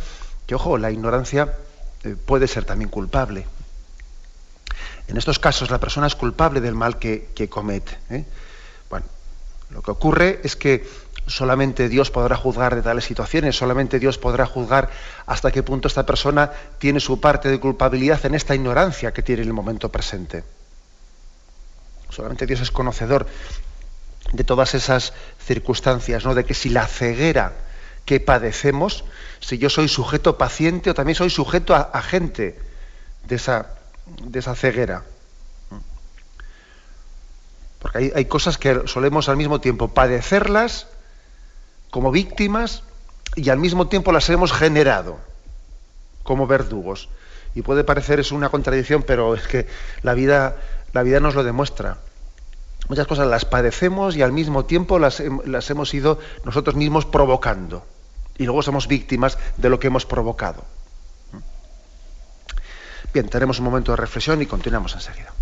que 0.46 0.54
ojo, 0.54 0.78
la 0.78 0.90
ignorancia 0.90 1.54
eh, 2.02 2.16
puede 2.16 2.48
ser 2.48 2.64
también 2.64 2.90
culpable. 2.90 3.46
En 5.06 5.16
estos 5.16 5.38
casos 5.38 5.70
la 5.70 5.78
persona 5.78 6.06
es 6.06 6.14
culpable 6.14 6.60
del 6.60 6.74
mal 6.74 6.98
que, 6.98 7.48
comete. 7.48 7.98
¿eh? 8.10 8.24
Bueno, 8.90 9.06
lo 9.70 9.82
que 9.82 9.90
ocurre 9.90 10.40
es 10.42 10.56
que 10.56 10.88
solamente 11.26 11.88
Dios 11.88 12.10
podrá 12.10 12.36
juzgar 12.36 12.74
de 12.74 12.82
tales 12.82 13.04
situaciones, 13.04 13.56
solamente 13.56 13.98
Dios 13.98 14.18
podrá 14.18 14.46
juzgar 14.46 14.90
hasta 15.26 15.50
qué 15.50 15.62
punto 15.62 15.88
esta 15.88 16.04
persona 16.04 16.50
tiene 16.78 17.00
su 17.00 17.20
parte 17.20 17.48
de 17.48 17.60
culpabilidad 17.60 18.24
en 18.26 18.34
esta 18.34 18.54
ignorancia 18.54 19.12
que 19.12 19.22
tiene 19.22 19.42
en 19.42 19.48
el 19.48 19.54
momento 19.54 19.90
presente. 19.90 20.44
Solamente 22.10 22.46
Dios 22.46 22.60
es 22.60 22.70
conocedor 22.70 23.26
de 24.34 24.44
todas 24.44 24.74
esas 24.74 25.12
circunstancias, 25.38 26.24
¿no? 26.24 26.34
De 26.34 26.44
que 26.44 26.54
si 26.54 26.68
la 26.68 26.86
ceguera 26.86 27.52
que 28.04 28.20
padecemos, 28.20 29.04
si 29.40 29.58
yo 29.58 29.70
soy 29.70 29.88
sujeto 29.88 30.36
paciente 30.36 30.90
o 30.90 30.94
también 30.94 31.14
soy 31.14 31.30
sujeto 31.30 31.74
a, 31.74 31.80
agente 31.80 32.58
de 33.26 33.36
esa, 33.36 33.76
de 34.22 34.38
esa 34.38 34.54
ceguera. 34.56 35.04
Porque 37.78 37.98
hay, 37.98 38.12
hay, 38.14 38.24
cosas 38.24 38.58
que 38.58 38.82
solemos 38.86 39.28
al 39.28 39.36
mismo 39.36 39.60
tiempo 39.60 39.94
padecerlas 39.94 40.88
como 41.90 42.10
víctimas 42.10 42.82
y 43.36 43.50
al 43.50 43.58
mismo 43.58 43.86
tiempo 43.86 44.10
las 44.10 44.28
hemos 44.30 44.52
generado 44.52 45.18
como 46.24 46.46
verdugos. 46.46 47.08
Y 47.54 47.62
puede 47.62 47.84
parecer 47.84 48.18
es 48.18 48.32
una 48.32 48.48
contradicción, 48.48 49.04
pero 49.04 49.36
es 49.36 49.46
que 49.46 49.68
la 50.02 50.14
vida, 50.14 50.56
la 50.92 51.04
vida 51.04 51.20
nos 51.20 51.36
lo 51.36 51.44
demuestra 51.44 51.98
muchas 52.88 53.06
cosas 53.06 53.26
las 53.26 53.44
padecemos 53.44 54.16
y 54.16 54.22
al 54.22 54.32
mismo 54.32 54.64
tiempo 54.64 54.98
las, 54.98 55.20
hemos 55.20 55.94
ido 55.94 56.18
nosotros 56.44 56.76
mismos 56.76 57.06
provocando. 57.06 57.84
Y 58.36 58.44
luego 58.44 58.62
somos 58.62 58.88
víctimas 58.88 59.38
de 59.56 59.68
lo 59.68 59.78
que 59.78 59.86
hemos 59.86 60.06
provocado. 60.06 60.64
Bien, 63.12 63.28
tenemos 63.28 63.60
un 63.60 63.66
momento 63.66 63.92
de 63.92 63.96
reflexión 63.96 64.42
y 64.42 64.46
continuamos 64.46 64.94
enseguida. 64.94 65.32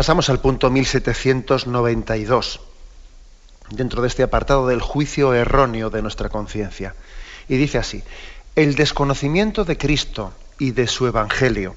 Pasamos 0.00 0.30
al 0.30 0.40
punto 0.40 0.70
1792, 0.70 2.60
dentro 3.68 4.00
de 4.00 4.08
este 4.08 4.22
apartado 4.22 4.66
del 4.66 4.80
juicio 4.80 5.34
erróneo 5.34 5.90
de 5.90 6.00
nuestra 6.00 6.30
conciencia. 6.30 6.94
Y 7.50 7.58
dice 7.58 7.76
así, 7.76 8.02
el 8.56 8.76
desconocimiento 8.76 9.66
de 9.66 9.76
Cristo 9.76 10.32
y 10.58 10.70
de 10.70 10.86
su 10.86 11.06
Evangelio, 11.06 11.76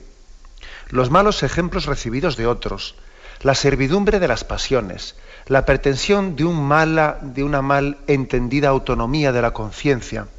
los 0.88 1.10
malos 1.10 1.44
ejemplos 1.44 1.86
recibidos 1.86 2.38
de 2.38 2.48
otros, 2.48 2.96
la 3.42 3.56
servidumbre 3.56 4.22
de 4.22 4.30
las 4.30 4.46
pasiones, 4.46 5.18
la 5.48 5.66
pretensión 5.66 6.38
de, 6.38 6.46
un 6.46 6.66
mala, 6.66 7.20
de 7.22 7.44
una 7.44 7.62
mal 7.62 7.98
entendida 8.08 8.70
autonomía 8.70 9.34
de 9.34 9.42
la 9.42 9.52
conciencia, 9.52 10.30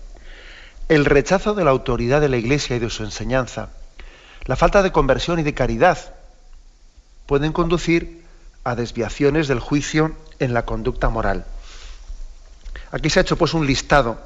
el 0.89 1.05
rechazo 1.05 1.53
de 1.53 1.65
la 1.65 1.73
autoridad 1.73 2.23
de 2.23 2.31
la 2.31 2.39
Iglesia 2.39 2.77
y 2.77 2.79
de 2.79 2.89
su 2.89 3.05
enseñanza, 3.05 3.69
la 4.47 4.57
falta 4.57 4.83
de 4.83 4.91
conversión 4.91 5.39
y 5.39 5.43
de 5.43 5.53
caridad, 5.53 6.15
pueden 7.27 7.53
conducir 7.53 8.25
a 8.65 8.75
desviaciones 8.75 9.49
del 9.49 9.61
juicio 9.61 10.15
en 10.39 10.55
la 10.55 10.65
conducta 10.65 11.09
moral. 11.09 11.45
Aquí 12.91 13.11
se 13.11 13.21
ha 13.21 13.23
hecho 13.23 13.37
pues 13.37 13.55
un 13.55 13.67
listado, 13.67 14.19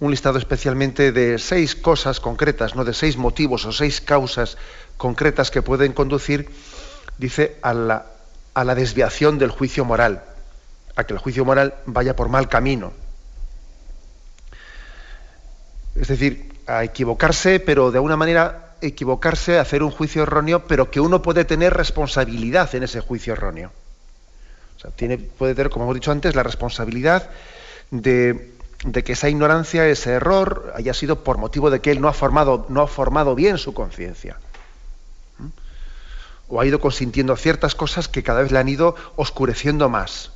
un 0.00 0.10
listado 0.10 0.38
especialmente 0.38 1.12
de 1.12 1.38
seis 1.38 1.74
cosas 1.74 2.20
concretas, 2.20 2.74
no 2.74 2.84
de 2.84 2.94
seis 2.94 3.16
motivos 3.16 3.64
o 3.64 3.72
seis 3.72 4.00
causas 4.00 4.58
concretas 4.96 5.50
que 5.50 5.62
pueden 5.62 5.92
conducir, 5.92 6.50
dice, 7.18 7.58
a 7.62 7.72
la, 7.74 8.06
a 8.54 8.64
la 8.64 8.74
desviación 8.74 9.38
del 9.38 9.50
juicio 9.50 9.84
moral, 9.84 10.24
a 10.96 11.04
que 11.04 11.12
el 11.12 11.18
juicio 11.18 11.44
moral 11.44 11.74
vaya 11.86 12.16
por 12.16 12.28
mal 12.28 12.48
camino. 12.48 12.92
Es 15.94 16.08
decir, 16.08 16.52
a 16.66 16.84
equivocarse, 16.84 17.60
pero 17.60 17.90
de 17.90 17.98
alguna 17.98 18.16
manera 18.16 18.71
equivocarse, 18.82 19.58
hacer 19.58 19.82
un 19.82 19.90
juicio 19.90 20.24
erróneo, 20.24 20.66
pero 20.66 20.90
que 20.90 21.00
uno 21.00 21.22
puede 21.22 21.44
tener 21.44 21.72
responsabilidad 21.72 22.74
en 22.74 22.82
ese 22.82 23.00
juicio 23.00 23.32
erróneo. 23.32 23.72
O 24.76 24.80
sea, 24.80 24.90
tiene, 24.90 25.18
puede 25.18 25.54
tener, 25.54 25.70
como 25.70 25.84
hemos 25.84 25.94
dicho 25.94 26.12
antes, 26.12 26.34
la 26.34 26.42
responsabilidad 26.42 27.30
de, 27.90 28.52
que 29.04 29.12
esa 29.12 29.28
ignorancia, 29.28 29.86
ese 29.86 30.10
error, 30.10 30.72
haya 30.76 30.92
sido 30.92 31.22
por 31.22 31.38
motivo 31.38 31.70
de 31.70 31.80
que 31.80 31.92
él 31.92 32.00
no 32.00 32.08
ha 32.08 32.12
formado, 32.12 32.66
no 32.68 32.82
ha 32.82 32.88
formado 32.88 33.34
bien 33.34 33.58
su 33.58 33.74
conciencia. 33.74 34.38
¿Mm? 35.38 35.46
O 36.48 36.60
ha 36.60 36.66
ido 36.66 36.80
consintiendo 36.80 37.36
ciertas 37.36 37.74
cosas 37.74 38.08
que 38.08 38.22
cada 38.22 38.42
vez 38.42 38.50
le 38.50 38.58
han 38.58 38.68
ido 38.68 38.96
oscureciendo 39.16 39.88
más. 39.88 40.32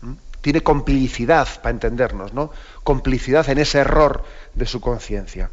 ¿Mm? 0.00 0.12
Tiene 0.40 0.62
complicidad, 0.62 1.46
para 1.60 1.70
entendernos, 1.70 2.32
¿no? 2.32 2.50
Complicidad 2.82 3.48
en 3.50 3.58
ese 3.58 3.78
error 3.78 4.24
de 4.54 4.66
su 4.66 4.80
conciencia. 4.80 5.50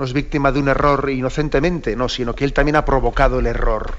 No 0.00 0.06
es 0.06 0.14
víctima 0.14 0.50
de 0.50 0.60
un 0.60 0.68
error 0.68 1.10
inocentemente, 1.10 1.94
no, 1.94 2.08
sino 2.08 2.34
que 2.34 2.46
él 2.46 2.54
también 2.54 2.76
ha 2.76 2.86
provocado 2.86 3.38
el 3.38 3.46
error. 3.46 3.98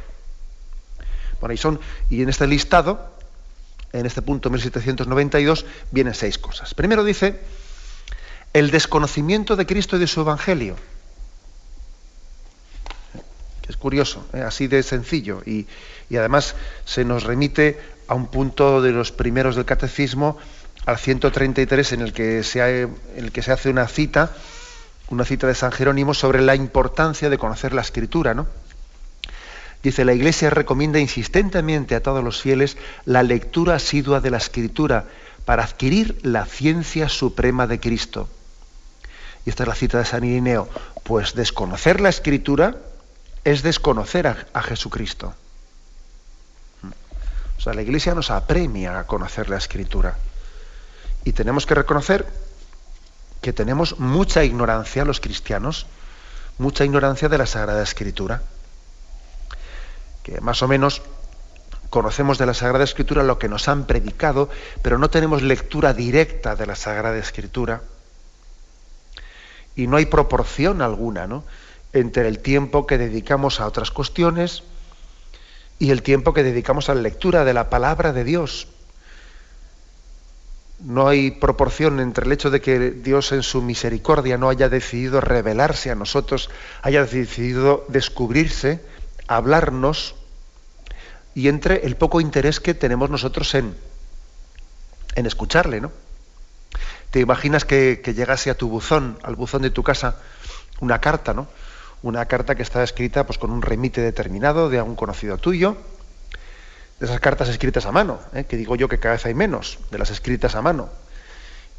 Bueno, 1.40 1.54
y 1.54 1.58
son, 1.58 1.80
y 2.10 2.24
en 2.24 2.30
este 2.30 2.48
listado, 2.48 3.12
en 3.94 4.08
este 4.08 4.24
punto 4.24 4.50
1792, 4.50 5.64
vienen 5.92 6.16
seis 6.16 6.40
cosas. 6.40 6.74
Primero 6.74 7.04
dice 7.04 7.40
el 8.52 8.72
desconocimiento 8.72 9.56
de 9.56 9.68
Cristo 9.68 9.96
y 9.96 10.00
de 10.00 10.08
su 10.08 10.22
Evangelio. 10.22 10.76
Es 13.70 13.78
curioso, 13.78 14.26
¿eh? 14.34 14.42
así 14.42 14.66
de 14.66 14.82
sencillo. 14.82 15.44
Y, 15.46 15.68
y, 16.10 16.18
además 16.18 16.56
se 16.84 17.06
nos 17.06 17.26
remite 17.26 17.80
a 18.08 18.16
un 18.16 18.26
punto 18.26 18.82
de 18.82 18.92
los 18.92 19.12
primeros 19.12 19.56
del 19.56 19.66
catecismo, 19.66 20.40
al 20.88 20.98
133, 20.98 21.94
en 21.94 22.02
el 22.02 22.12
que 22.12 22.42
se, 22.42 22.82
en 22.82 22.98
el 23.18 23.32
que 23.32 23.44
se 23.44 23.52
hace 23.52 23.70
una 23.70 23.88
cita, 23.88 24.32
una 25.12 25.26
cita 25.26 25.46
de 25.46 25.56
San 25.56 25.72
Jerónimo 25.72 26.14
sobre 26.14 26.42
la 26.42 26.56
importancia 26.56 27.30
de 27.30 27.38
conocer 27.38 27.74
la 27.74 27.82
escritura, 27.82 28.34
¿no? 28.34 28.48
Dice, 29.84 30.06
la 30.06 30.14
Iglesia 30.14 30.50
recomienda 30.50 31.00
insistentemente 31.00 31.96
a 31.96 32.04
todos 32.04 32.24
los 32.24 32.42
fieles 32.42 32.78
la 33.06 33.24
lectura 33.24 33.76
asidua 33.76 34.22
de 34.22 34.30
la 34.30 34.38
escritura 34.38 35.06
para 35.44 35.64
adquirir 35.64 36.20
la 36.24 36.46
ciencia 36.46 37.10
suprema 37.10 37.68
de 37.68 37.80
Cristo. 37.80 38.30
Y 39.46 39.50
esta 39.50 39.64
es 39.64 39.70
la 39.70 39.76
cita 39.76 39.98
de 39.98 40.06
San 40.06 40.24
Irineo. 40.24 40.70
Pues 41.04 41.34
desconocer 41.34 42.00
la 42.00 42.10
escritura 42.10 42.78
es 43.44 43.64
desconocer 43.64 44.28
a, 44.28 44.46
a 44.54 44.62
Jesucristo. 44.62 45.34
O 47.58 47.62
sea, 47.62 47.74
la 47.74 47.82
Iglesia 47.82 48.14
nos 48.14 48.32
apremia 48.32 49.00
a 49.00 49.08
conocer 49.08 49.50
la 49.50 49.58
escritura. 49.58 50.16
Y 51.26 51.34
tenemos 51.34 51.66
que 51.66 51.76
reconocer 51.76 52.26
que 53.42 53.54
tenemos 53.54 54.00
mucha 54.00 54.44
ignorancia 54.44 55.04
los 55.04 55.20
cristianos, 55.20 55.88
mucha 56.58 56.86
ignorancia 56.86 57.28
de 57.28 57.38
la 57.40 57.48
Sagrada 57.48 57.82
Escritura. 57.82 58.44
Que 60.24 60.40
más 60.42 60.62
o 60.62 60.68
menos 60.68 61.02
conocemos 61.90 62.38
de 62.38 62.46
la 62.46 62.54
Sagrada 62.54 62.84
Escritura 62.84 63.24
lo 63.24 63.40
que 63.40 63.50
nos 63.50 63.68
han 63.68 63.86
predicado, 63.86 64.50
pero 64.84 65.00
no 65.00 65.10
tenemos 65.10 65.42
lectura 65.42 65.94
directa 65.94 66.56
de 66.56 66.68
la 66.68 66.76
Sagrada 66.76 67.18
Escritura. 67.18 67.82
Y 69.76 69.88
no 69.88 69.98
hay 69.98 70.06
proporción 70.06 70.82
alguna 70.82 71.26
¿no? 71.26 71.44
entre 71.94 72.28
el 72.28 72.40
tiempo 72.40 72.86
que 72.86 72.98
dedicamos 72.98 73.60
a 73.60 73.66
otras 73.66 73.90
cuestiones 73.90 74.64
y 75.80 75.90
el 75.90 76.04
tiempo 76.04 76.34
que 76.34 76.44
dedicamos 76.44 76.90
a 76.90 76.96
la 76.96 77.02
lectura 77.02 77.44
de 77.44 77.54
la 77.54 77.70
palabra 77.70 78.14
de 78.14 78.24
Dios 78.24 78.68
no 80.84 81.08
hay 81.08 81.32
proporción 81.32 82.00
entre 82.00 82.26
el 82.26 82.32
hecho 82.32 82.50
de 82.50 82.62
que 82.62 82.92
Dios 82.92 83.32
en 83.32 83.44
su 83.44 83.62
misericordia 83.62 84.38
no 84.38 84.50
haya 84.50 84.70
decidido 84.70 85.22
revelarse 85.22 85.92
a 85.92 85.96
nosotros, 85.96 86.50
haya 86.82 87.06
decidido 87.06 87.86
descubrirse, 87.88 88.82
hablarnos, 89.28 90.16
y 91.34 91.48
entre 91.48 91.86
el 91.86 91.96
poco 91.96 92.20
interés 92.20 92.60
que 92.60 92.74
tenemos 92.74 93.10
nosotros 93.10 93.54
en, 93.56 93.76
en 95.16 95.26
escucharle, 95.26 95.80
¿no? 95.80 95.92
Te 97.12 97.20
imaginas 97.20 97.66
que, 97.66 98.02
llegase 98.16 98.50
a 98.50 98.56
tu 98.56 98.70
buzón, 98.70 99.20
al 99.24 99.36
buzón 99.36 99.62
de 99.62 99.70
tu 99.70 99.84
casa, 99.84 100.18
una 100.80 101.00
carta, 101.00 101.34
¿no? 101.34 101.48
Una 102.02 102.26
carta 102.26 102.56
que 102.56 102.64
está 102.64 102.84
escrita 102.84 103.26
pues, 103.26 103.38
con 103.38 103.52
un 103.52 103.62
remite 103.62 104.02
determinado 104.02 104.70
de 104.70 104.80
algún 104.80 104.96
conocido 104.96 105.38
tuyo, 105.38 105.78
de 107.02 107.08
esas 107.08 107.20
cartas 107.20 107.50
escritas 107.50 107.88
a 107.88 107.92
mano, 107.92 108.20
¿eh? 108.32 108.44
que 108.44 108.56
digo 108.56 108.76
yo 108.76 108.88
que 108.88 109.00
cada 109.00 109.16
vez 109.16 109.26
hay 109.26 109.34
menos, 109.34 109.80
de 109.90 109.98
las 109.98 110.12
escritas 110.12 110.54
a 110.54 110.62
mano, 110.62 110.88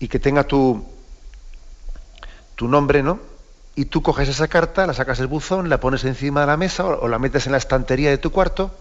y 0.00 0.08
que 0.08 0.18
tenga 0.18 0.42
tu, 0.42 0.84
tu 2.56 2.66
nombre, 2.66 3.04
¿no? 3.04 3.20
Y 3.76 3.84
tú 3.84 4.02
coges 4.02 4.28
esa 4.28 4.48
carta, 4.48 4.84
la 4.84 4.94
sacas 4.94 5.18
del 5.18 5.28
buzón, 5.28 5.68
la 5.68 5.78
pones 5.78 6.02
encima 6.02 6.40
de 6.40 6.48
la 6.48 6.56
mesa 6.56 6.84
o, 6.86 7.06
la 7.06 7.20
metes 7.20 7.46
en 7.46 7.52
la 7.52 7.58
estantería 7.58 8.10
de 8.10 8.18
tu 8.18 8.32
cuarto 8.32 8.74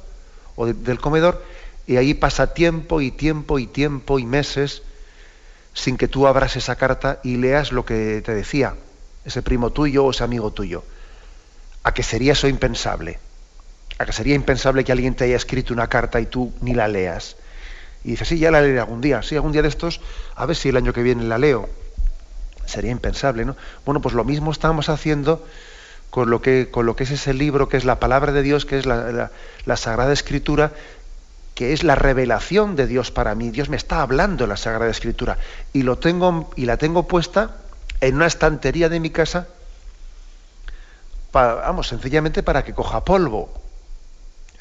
o 0.56 0.66
de, 0.66 0.74
del 0.74 1.00
comedor, 1.00 1.46
y 1.86 1.98
ahí 1.98 2.16
pasa 2.16 2.56
tiempo 2.56 3.02
y 3.02 3.12
tiempo 3.12 3.60
y 3.60 3.68
tiempo 3.68 4.18
y 4.18 4.26
meses 4.26 4.82
sin 5.76 5.96
que 5.96 6.08
tú 6.08 6.26
abras 6.26 6.56
esa 6.56 6.76
carta 6.76 7.20
y 7.24 7.38
leas 7.38 7.72
lo 7.72 7.86
que 7.86 8.24
te 8.26 8.34
decía 8.34 8.74
ese 9.26 9.44
primo 9.44 9.70
tuyo 9.70 10.06
o 10.06 10.10
ese 10.10 10.24
amigo 10.24 10.50
tuyo. 10.50 10.84
A 11.84 11.94
que 11.94 12.02
sería 12.02 12.34
eso 12.34 12.48
impensable 12.48 13.20
que 13.98 14.14
sería 14.14 14.36
impensable 14.36 14.84
que 14.84 14.92
alguien 14.92 15.16
te 15.16 15.26
haya 15.26 15.36
escrito 15.36 15.74
una 15.74 15.88
carta 15.88 16.20
y 16.20 16.26
tú 16.26 16.54
ni 16.62 16.74
la 16.74 16.88
leas. 16.88 17.36
Y 18.04 18.12
dices, 18.12 18.28
sí, 18.28 18.40
ya 18.40 18.52
la 18.52 18.62
leeré 18.62 18.80
algún 18.80 19.02
día, 19.02 19.22
sí, 19.22 19.36
algún 19.36 19.52
día 19.52 19.62
de 19.62 19.68
estos, 19.68 20.02
a 20.36 20.46
ver 20.46 20.56
si 20.56 20.70
el 20.70 20.78
año 20.78 20.94
que 20.94 21.04
viene 21.04 21.24
la 21.24 21.38
leo. 21.38 21.70
Sería 22.66 22.92
impensable, 22.92 23.46
¿no? 23.46 23.56
Bueno, 23.86 24.02
pues 24.02 24.16
lo 24.16 24.24
mismo 24.24 24.52
estamos 24.52 24.90
haciendo 24.90 25.46
con 26.10 26.30
lo 26.30 26.42
que, 26.42 26.70
con 26.72 26.86
lo 26.86 26.96
que 26.96 27.04
es 27.04 27.12
ese 27.12 27.34
libro, 27.34 27.70
que 27.70 27.78
es 27.78 27.86
la 27.86 28.00
palabra 28.00 28.32
de 28.32 28.42
Dios, 28.42 28.66
que 28.66 28.80
es 28.80 28.86
la, 28.86 29.30
la, 29.66 29.78
Sagrada 29.78 30.12
Escritura, 30.12 30.72
que 31.54 31.74
es 31.74 31.84
la 31.84 31.96
revelación 31.96 32.76
de 32.76 32.88
Dios 32.88 33.12
para 33.12 33.36
mí. 33.36 33.50
Dios 33.52 33.70
me 33.70 33.78
está 33.78 34.02
hablando 34.02 34.46
en 34.46 34.50
la 34.50 34.58
Sagrada 34.58 34.90
Escritura. 34.90 35.38
Y 35.72 35.84
lo 35.84 35.98
tengo, 35.98 36.52
y 36.56 36.66
la 36.66 36.78
tengo 36.78 37.08
puesta 37.08 37.58
en 38.00 38.16
una 38.16 38.26
estantería 38.26 38.90
de 38.90 39.00
mi 39.00 39.12
casa, 39.12 39.48
vamos, 41.32 41.88
sencillamente 41.88 42.42
para 42.42 42.64
que 42.64 42.74
coja 42.74 43.06
polvo 43.06 43.61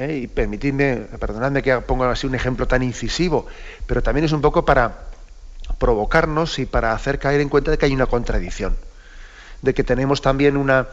¿eh? 0.00 0.18
y 0.18 0.26
permitidme, 0.26 1.06
perdonadme 1.18 1.62
que 1.62 1.76
ponga 1.80 2.10
así 2.10 2.26
un 2.26 2.34
ejemplo 2.34 2.66
tan 2.66 2.82
incisivo, 2.82 3.46
pero 3.86 4.02
también 4.02 4.24
es 4.24 4.32
un 4.32 4.40
poco 4.40 4.64
para 4.64 5.10
provocarnos 5.78 6.58
y 6.58 6.66
para 6.66 6.92
hacer 6.92 7.18
caer 7.18 7.40
en 7.40 7.48
cuenta 7.48 7.70
de 7.70 7.78
que 7.78 7.86
hay 7.86 7.94
una 7.94 8.06
contradicción, 8.06 8.76
de 9.62 9.74
que 9.74 9.84
tenemos 9.84 10.22
también 10.22 10.56
una, 10.56 10.88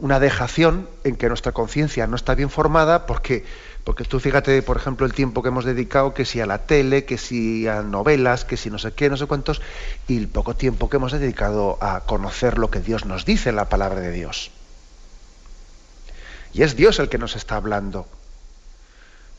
una 0.00 0.20
dejación 0.20 0.88
en 1.04 1.16
que 1.16 1.28
nuestra 1.28 1.52
conciencia 1.52 2.06
no 2.06 2.16
está 2.16 2.34
bien 2.34 2.50
formada 2.50 3.06
porque, 3.06 3.44
porque 3.84 4.04
tú 4.04 4.20
fíjate, 4.20 4.62
por 4.62 4.76
ejemplo, 4.76 5.06
el 5.06 5.12
tiempo 5.12 5.42
que 5.42 5.48
hemos 5.48 5.64
dedicado, 5.64 6.14
que 6.14 6.24
si 6.24 6.40
a 6.40 6.46
la 6.46 6.58
tele, 6.58 7.04
que 7.04 7.18
si 7.18 7.68
a 7.68 7.82
novelas, 7.82 8.44
que 8.44 8.56
si 8.56 8.70
no 8.70 8.78
sé 8.78 8.92
qué, 8.92 9.08
no 9.08 9.16
sé 9.16 9.26
cuántos, 9.26 9.62
y 10.08 10.18
el 10.18 10.28
poco 10.28 10.54
tiempo 10.54 10.90
que 10.90 10.96
hemos 10.96 11.12
dedicado 11.12 11.78
a 11.80 12.00
conocer 12.00 12.58
lo 12.58 12.70
que 12.70 12.80
Dios 12.80 13.06
nos 13.06 13.24
dice 13.24 13.50
en 13.50 13.56
la 13.56 13.68
palabra 13.68 14.00
de 14.00 14.10
Dios. 14.10 14.50
Y 16.52 16.62
es 16.62 16.76
Dios 16.76 16.98
el 16.98 17.08
que 17.08 17.18
nos 17.18 17.36
está 17.36 17.56
hablando. 17.56 18.06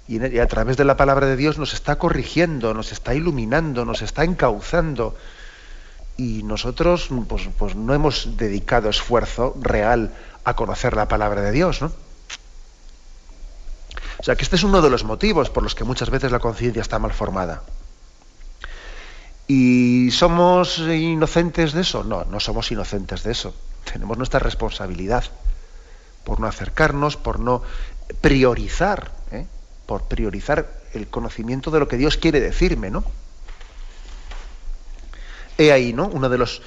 Y 0.08 0.40
a 0.40 0.48
través 0.48 0.76
de 0.76 0.84
la 0.84 0.98
palabra 0.98 1.28
de 1.28 1.38
Dios 1.38 1.58
nos 1.58 1.74
está 1.74 1.98
corrigiendo, 1.98 2.74
nos 2.74 2.92
está 2.92 3.14
iluminando, 3.14 3.86
nos 3.86 4.02
está 4.02 4.24
encauzando. 4.24 5.16
Y 6.18 6.44
nosotros 6.44 7.10
pues, 7.28 7.48
pues 7.58 7.76
no 7.76 7.94
hemos 7.94 8.38
dedicado 8.38 8.90
esfuerzo 8.90 9.56
real 9.62 10.12
a 10.44 10.56
conocer 10.56 10.96
la 10.96 11.08
palabra 11.08 11.42
de 11.42 11.52
Dios, 11.52 11.82
¿no? 11.82 11.92
O 14.20 14.24
sea 14.24 14.36
que 14.36 14.44
este 14.44 14.56
es 14.56 14.64
uno 14.64 14.82
de 14.82 14.90
los 14.90 15.04
motivos 15.04 15.50
por 15.50 15.64
los 15.64 15.76
que 15.76 15.84
muchas 15.84 16.10
veces 16.10 16.32
la 16.32 16.40
conciencia 16.40 16.82
está 16.82 17.00
mal 17.00 17.14
formada. 17.14 17.64
¿Y 19.48 20.10
somos 20.12 20.80
inocentes 20.80 21.74
de 21.74 21.82
eso? 21.82 22.04
No, 22.04 22.24
no 22.26 22.40
somos 22.40 22.72
inocentes 22.72 23.24
de 23.24 23.32
eso. 23.32 23.54
Tenemos 23.92 24.18
nuestra 24.18 24.40
responsabilidad 24.40 25.26
por 26.24 26.40
no 26.40 26.48
acercarnos, 26.48 27.18
por 27.18 27.40
no 27.40 27.64
priorizar, 28.22 29.12
¿eh? 29.32 29.46
por 29.86 30.04
priorizar 30.04 30.82
el 30.94 31.08
conocimiento 31.08 31.72
de 31.72 31.80
lo 31.80 31.88
que 31.88 31.98
Dios 31.98 32.18
quiere 32.18 32.40
decirme, 32.40 32.90
¿no? 32.90 33.04
He 35.58 35.72
ahí, 35.72 35.94
¿no? 35.94 36.08
Uno 36.08 36.30
de 36.30 36.38
los, 36.38 36.62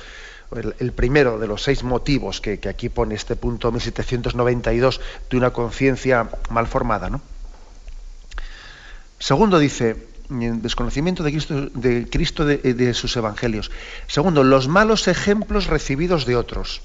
el, 0.78 0.92
primero 0.92 1.38
de 1.38 1.46
los 1.46 1.62
seis 1.62 1.82
motivos 1.82 2.40
que, 2.40 2.60
aquí 2.68 2.88
pone 2.88 3.14
este 3.14 3.36
punto 3.36 3.70
1792 3.72 5.00
de 5.30 5.36
una 5.36 5.52
conciencia 5.52 6.28
mal 6.50 6.66
formada, 6.66 7.10
¿no? 7.10 7.20
Segundo 9.18 9.58
dice, 9.58 9.96
desconocimiento 10.28 11.22
de 11.22 11.30
Cristo, 11.30 11.68
de, 11.74 12.08
Cristo 12.08 12.44
de, 12.44 12.94
sus 12.94 13.16
evangelios. 13.16 13.70
Segundo, 14.06 14.44
los 14.44 14.68
malos 14.68 15.08
ejemplos 15.08 15.66
recibidos 15.66 16.26
de 16.26 16.36
otros. 16.36 16.82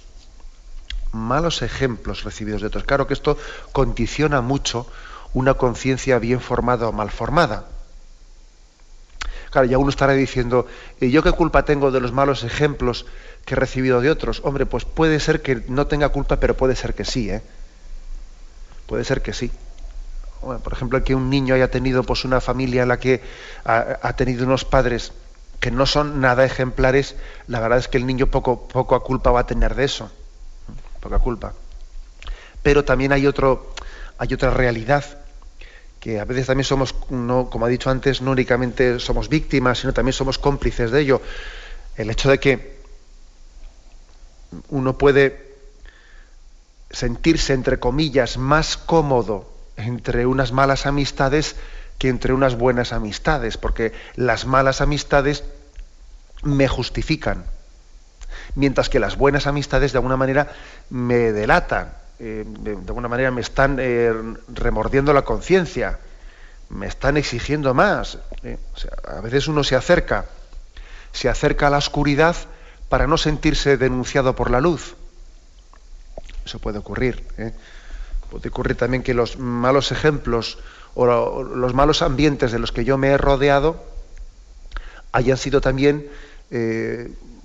Malos 1.12 1.62
ejemplos 1.62 2.24
recibidos 2.24 2.62
de 2.62 2.67
otros. 2.67 2.84
Claro 2.84 3.08
que 3.08 3.13
esto 3.13 3.38
condiciona 3.71 4.41
mucho 4.41 4.88
una 5.34 5.54
conciencia 5.54 6.19
bien 6.19 6.41
formada 6.41 6.88
o 6.88 6.91
mal 6.91 7.12
formada. 7.12 7.65
Claro, 9.52 9.67
ya 9.67 9.78
uno 9.78 9.89
estará 9.89 10.13
diciendo, 10.13 10.65
¿y 11.02 11.12
yo 11.12 11.24
qué 11.24 11.34
culpa 11.34 11.65
tengo 11.65 11.91
de 11.91 12.00
los 12.00 12.13
malos 12.13 12.43
ejemplos 12.43 13.06
que 13.43 13.54
he 13.54 13.58
recibido 13.58 14.00
de 14.00 14.10
otros? 14.10 14.41
Hombre, 14.45 14.65
pues 14.65 14.86
puede 14.86 15.19
ser 15.19 15.41
que 15.41 15.63
no 15.67 15.88
tenga 15.88 16.10
culpa, 16.10 16.38
pero 16.38 16.56
puede 16.56 16.76
ser 16.76 16.93
que 16.93 17.04
sí, 17.04 17.30
¿eh? 17.30 17.41
Puede 18.86 19.04
ser 19.04 19.21
que 19.21 19.34
sí. 19.34 19.52
por 20.41 20.74
ejemplo, 20.74 21.04
que 21.04 21.15
un 21.15 21.30
niño 21.30 21.54
haya 21.54 21.69
tenido 21.69 22.04
pues, 22.04 22.24
una 22.24 22.39
familia 22.39 22.84
en 22.84 22.88
la 22.88 22.97
que 22.97 23.21
ha, 23.65 24.13
tenido 24.13 24.45
unos 24.45 24.63
padres 24.63 25.12
que 25.60 25.69
no 25.69 25.86
son 25.86 26.21
nada 26.21 26.45
ejemplares, 26.45 27.15
la 27.47 27.60
verdad 27.60 27.78
es 27.78 27.88
que 27.88 27.97
el 27.97 28.08
niño 28.08 28.28
poco, 28.28 28.67
poco 28.67 28.95
a 28.95 29.04
culpa 29.04 29.32
va 29.32 29.41
a 29.41 29.45
tener 29.45 29.76
de 29.76 29.84
eso. 29.84 30.12
Poca 31.02 31.20
culpa. 31.20 31.54
Pero 32.64 32.86
también 32.86 33.12
hay, 33.12 33.28
otro, 33.28 33.74
hay 34.18 34.34
otra 34.34 34.52
realidad 34.52 35.04
que 36.00 36.20
a 36.20 36.26
veces 36.26 36.48
también 36.48 36.66
somos, 36.66 36.96
no, 37.10 37.50
como 37.50 37.66
ha 37.66 37.70
dicho 37.70 37.90
antes, 37.90 38.22
no 38.22 38.32
únicamente 38.32 39.00
somos 39.00 39.30
víctimas, 39.30 39.80
sino 39.80 39.94
también 39.94 40.14
somos 40.14 40.38
cómplices 40.38 40.92
de 40.92 41.02
ello. 41.02 41.22
El 41.96 42.10
hecho 42.10 42.30
de 42.30 42.40
que 42.40 42.82
uno 44.70 44.98
puede 44.98 45.52
sentirse, 46.90 47.54
entre 47.54 47.80
comillas, 47.80 48.38
más 48.38 48.78
cómodo 48.78 49.52
entre 49.78 50.26
unas 50.26 50.52
malas 50.52 50.86
amistades 50.86 51.56
que 51.98 52.10
entre 52.10 52.34
unas 52.34 52.56
buenas 52.56 52.94
amistades, 52.94 53.58
porque 53.58 53.94
las 54.16 54.46
malas 54.46 54.82
amistades 54.82 55.44
me 56.42 56.68
justifican, 56.68 57.46
mientras 58.56 58.90
que 58.90 59.00
las 59.00 59.18
buenas 59.18 59.48
amistades 59.48 59.92
de 59.92 59.98
alguna 59.98 60.18
manera 60.18 60.52
me 60.90 61.32
delatan, 61.32 61.94
eh, 62.20 62.44
de, 62.46 62.72
alguna 62.72 63.08
manera 63.08 63.32
me 63.32 63.42
están 63.42 63.78
eh, 63.80 64.14
remordiendo 64.54 65.14
la 65.14 65.24
conciencia, 65.24 66.00
me 66.70 66.88
están 66.88 67.18
exigiendo 67.18 67.74
más. 67.74 68.20
Eh. 68.44 68.58
a 69.08 69.22
veces 69.22 69.48
uno 69.48 69.64
se 69.64 69.76
acerca, 69.76 70.26
se 71.12 71.30
acerca 71.30 71.68
a 71.68 71.70
la 71.70 71.78
oscuridad 71.78 72.36
para 72.90 73.08
no 73.08 73.18
sentirse 73.18 73.78
denunciado 73.78 74.36
por 74.36 74.52
la 74.52 74.62
luz. 74.62 74.96
Eso 76.46 76.60
puede 76.60 76.80
ocurrir. 76.80 77.26
Puede 78.30 78.50
ocurrir 78.50 78.78
también 78.78 79.04
que 79.04 79.14
los 79.14 79.38
malos 79.38 79.92
ejemplos 79.92 80.60
o 80.94 81.44
los 81.44 81.74
malos 81.74 82.02
ambientes 82.02 82.52
de 82.52 82.60
los 82.60 82.72
que 82.72 82.84
yo 82.84 82.98
me 82.98 83.10
he 83.10 83.18
rodeado 83.18 83.84
hayan 85.12 85.38
sido 85.38 85.62
también, 85.62 86.08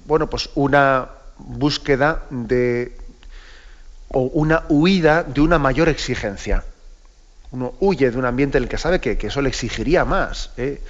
bueno, 0.07 0.31
pues 0.31 0.51
una 0.55 1.09
búsqueda 1.39 2.23
de 2.31 2.97
o 4.09 4.21
una 4.21 4.65
huida 4.69 5.25
de 5.25 5.41
una 5.41 5.59
mayor 5.59 5.89
exigencia. 5.89 6.65
Uno 7.51 7.75
huye 7.81 8.11
de 8.11 8.19
un 8.19 8.25
ambiente 8.25 8.59
en 8.59 8.65
el 8.65 8.71
que 8.71 8.79
sabe 8.79 9.01
que, 9.01 9.19
eso 9.21 9.43
le 9.43 9.49
exigiría 9.49 10.05
más. 10.05 10.51
¿eh? 10.57 10.81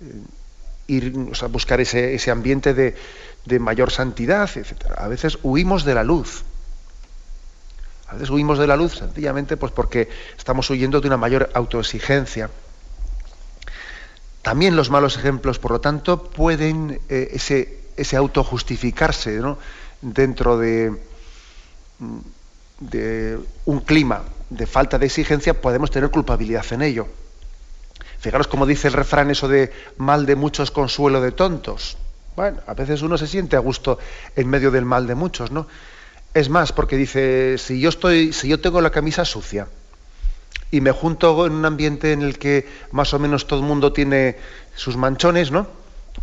Eh, 0.00 0.22
ir 0.88 1.12
a 1.42 1.46
buscar 1.46 1.80
ese, 1.80 2.14
ese 2.14 2.30
ambiente 2.30 2.74
de, 2.74 2.94
de, 3.44 3.58
mayor 3.58 3.90
santidad, 3.90 4.48
etc. 4.54 4.92
A 4.96 5.08
veces 5.08 5.38
huimos 5.42 5.84
de 5.84 5.94
la 5.94 6.04
luz. 6.04 6.44
A 8.08 8.14
veces 8.14 8.30
huimos 8.30 8.58
de 8.58 8.66
la 8.68 8.76
luz 8.76 8.98
sencillamente 8.98 9.56
pues 9.56 9.72
porque 9.72 10.08
estamos 10.38 10.70
huyendo 10.70 11.00
de 11.00 11.08
una 11.08 11.16
mayor 11.16 11.50
autoexigencia. 11.54 12.50
También 14.42 14.76
los 14.76 14.90
malos 14.90 15.16
ejemplos, 15.16 15.58
por 15.58 15.72
lo 15.72 15.80
tanto, 15.80 16.22
pueden 16.22 17.00
eh, 17.08 17.30
ese, 17.32 17.85
ese 17.96 18.16
autojustificarse 18.16 19.40
dentro 20.02 20.58
de 20.58 20.92
de 22.80 23.38
un 23.64 23.80
clima 23.80 24.22
de 24.50 24.66
falta 24.66 24.98
de 24.98 25.06
exigencia, 25.06 25.60
podemos 25.60 25.90
tener 25.90 26.10
culpabilidad 26.10 26.64
en 26.70 26.82
ello. 26.82 27.08
Fijaros 28.18 28.46
como 28.46 28.66
dice 28.66 28.88
el 28.88 28.94
refrán 28.94 29.30
eso 29.30 29.48
de 29.48 29.72
mal 29.96 30.26
de 30.26 30.36
muchos, 30.36 30.70
consuelo 30.70 31.20
de 31.20 31.32
tontos. 31.32 31.96
Bueno, 32.36 32.60
a 32.66 32.74
veces 32.74 33.02
uno 33.02 33.16
se 33.16 33.26
siente 33.26 33.56
a 33.56 33.60
gusto 33.60 33.98
en 34.34 34.48
medio 34.48 34.70
del 34.70 34.84
mal 34.84 35.06
de 35.06 35.14
muchos, 35.14 35.50
¿no? 35.50 35.66
Es 36.34 36.50
más, 36.50 36.72
porque 36.72 36.96
dice, 36.96 37.56
si 37.56 37.80
yo 37.80 37.88
estoy, 37.88 38.32
si 38.32 38.48
yo 38.48 38.60
tengo 38.60 38.80
la 38.82 38.90
camisa 38.90 39.24
sucia 39.24 39.68
y 40.70 40.82
me 40.82 40.92
junto 40.92 41.46
en 41.46 41.52
un 41.52 41.64
ambiente 41.64 42.12
en 42.12 42.20
el 42.20 42.38
que 42.38 42.68
más 42.90 43.14
o 43.14 43.18
menos 43.18 43.46
todo 43.46 43.60
el 43.60 43.66
mundo 43.66 43.92
tiene 43.92 44.36
sus 44.74 44.96
manchones, 44.96 45.50
¿no? 45.50 45.66